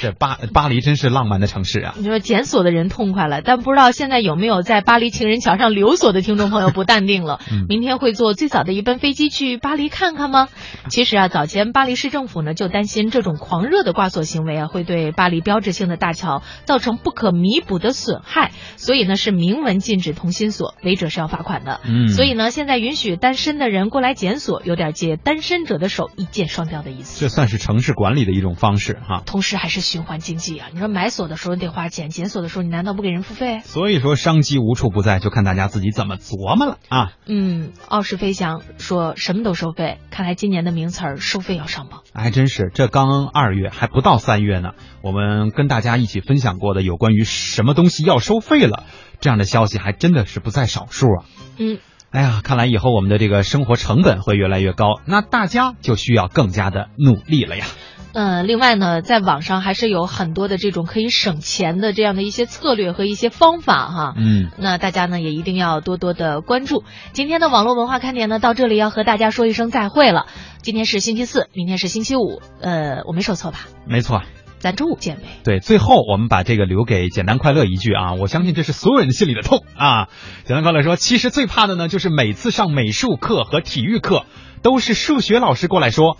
[0.00, 1.94] 这巴巴黎真是浪漫的城市啊！
[1.98, 7.38] 你说检索的人痛快了，但不知道现在有没有在巴黎情人桥上留锁的听众朋友不淡定了。
[7.50, 10.48] 嗯 明天会坐最早的一班飞机去巴黎看看吗？
[10.88, 21.80] 其实啊，早前巴黎市政府呢就担心这种狂热的挂锁行为啊会对巴黎标志性的大桥造成不可弥补的损害，所以呢是明文禁止同心锁，违者是要罚款的。
[21.84, 27.20] 嗯所以呢现在允许单身的人过来检索，有点借单身者的手一箭双雕的意思。
[27.20, 29.22] 这算是城市管理的一种方式哈。
[29.24, 30.68] 同时还是循环经济啊！
[30.72, 33.60] 你说买锁的时候你得花钱，检索的时候你难道不给人付费？
[33.60, 37.12] 所以说商机无处不在，就看大家自己怎么琢磨了啊！
[37.26, 42.02] 嗯，傲视飞翔说什么都收费，看来今年的名词儿收费要上榜。
[42.14, 44.70] 还真是，这刚二月，还不到三月呢。
[45.02, 48.84] 我们跟大家一起分享过的有关于什么东西要收费了
[49.20, 51.24] 这样的消息，还真的是不在少数啊。
[51.58, 51.78] 嗯，
[52.10, 57.66] 哎呀，看来以后我们的这个生活成本会越来越高，那大家就需要更加的努力了呀。
[58.12, 64.14] 呃，另外呢，在网上还是有很多的这种可以省钱的这样的一些策略和一些方法哈。
[64.16, 66.84] 嗯，那大家呢也一定要多多的关注。
[67.12, 70.26] 今天的网络文化看点呢，到这里要和大家说一声再会了。
[70.60, 73.60] 今天是星期四，明天是星期五，呃，我没说错吧？
[73.86, 74.22] 没错。
[74.58, 75.22] 咱周五见呗。
[75.42, 80.06] 对，最后我们把这个留给简单快乐一句啊，我相信这是所有人心里的痛啊。
[80.44, 84.24] 简单快乐说，其实最怕的呢，就是每次上美术课和体育课，
[84.62, 86.16] 都是数学老师过来说，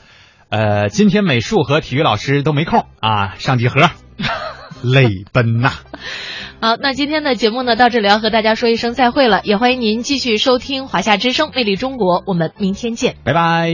[0.53, 3.89] 呃，今天美术和体育老师都没空啊，上几何，
[4.85, 5.71] 泪奔呐、
[6.61, 13.17] 好，那今天的节目呢，到这里要和大家说一声再会了，也欢迎您继续收听华夏之声《魅力中国》，我们明天见。
[13.25, 13.73] 拜拜。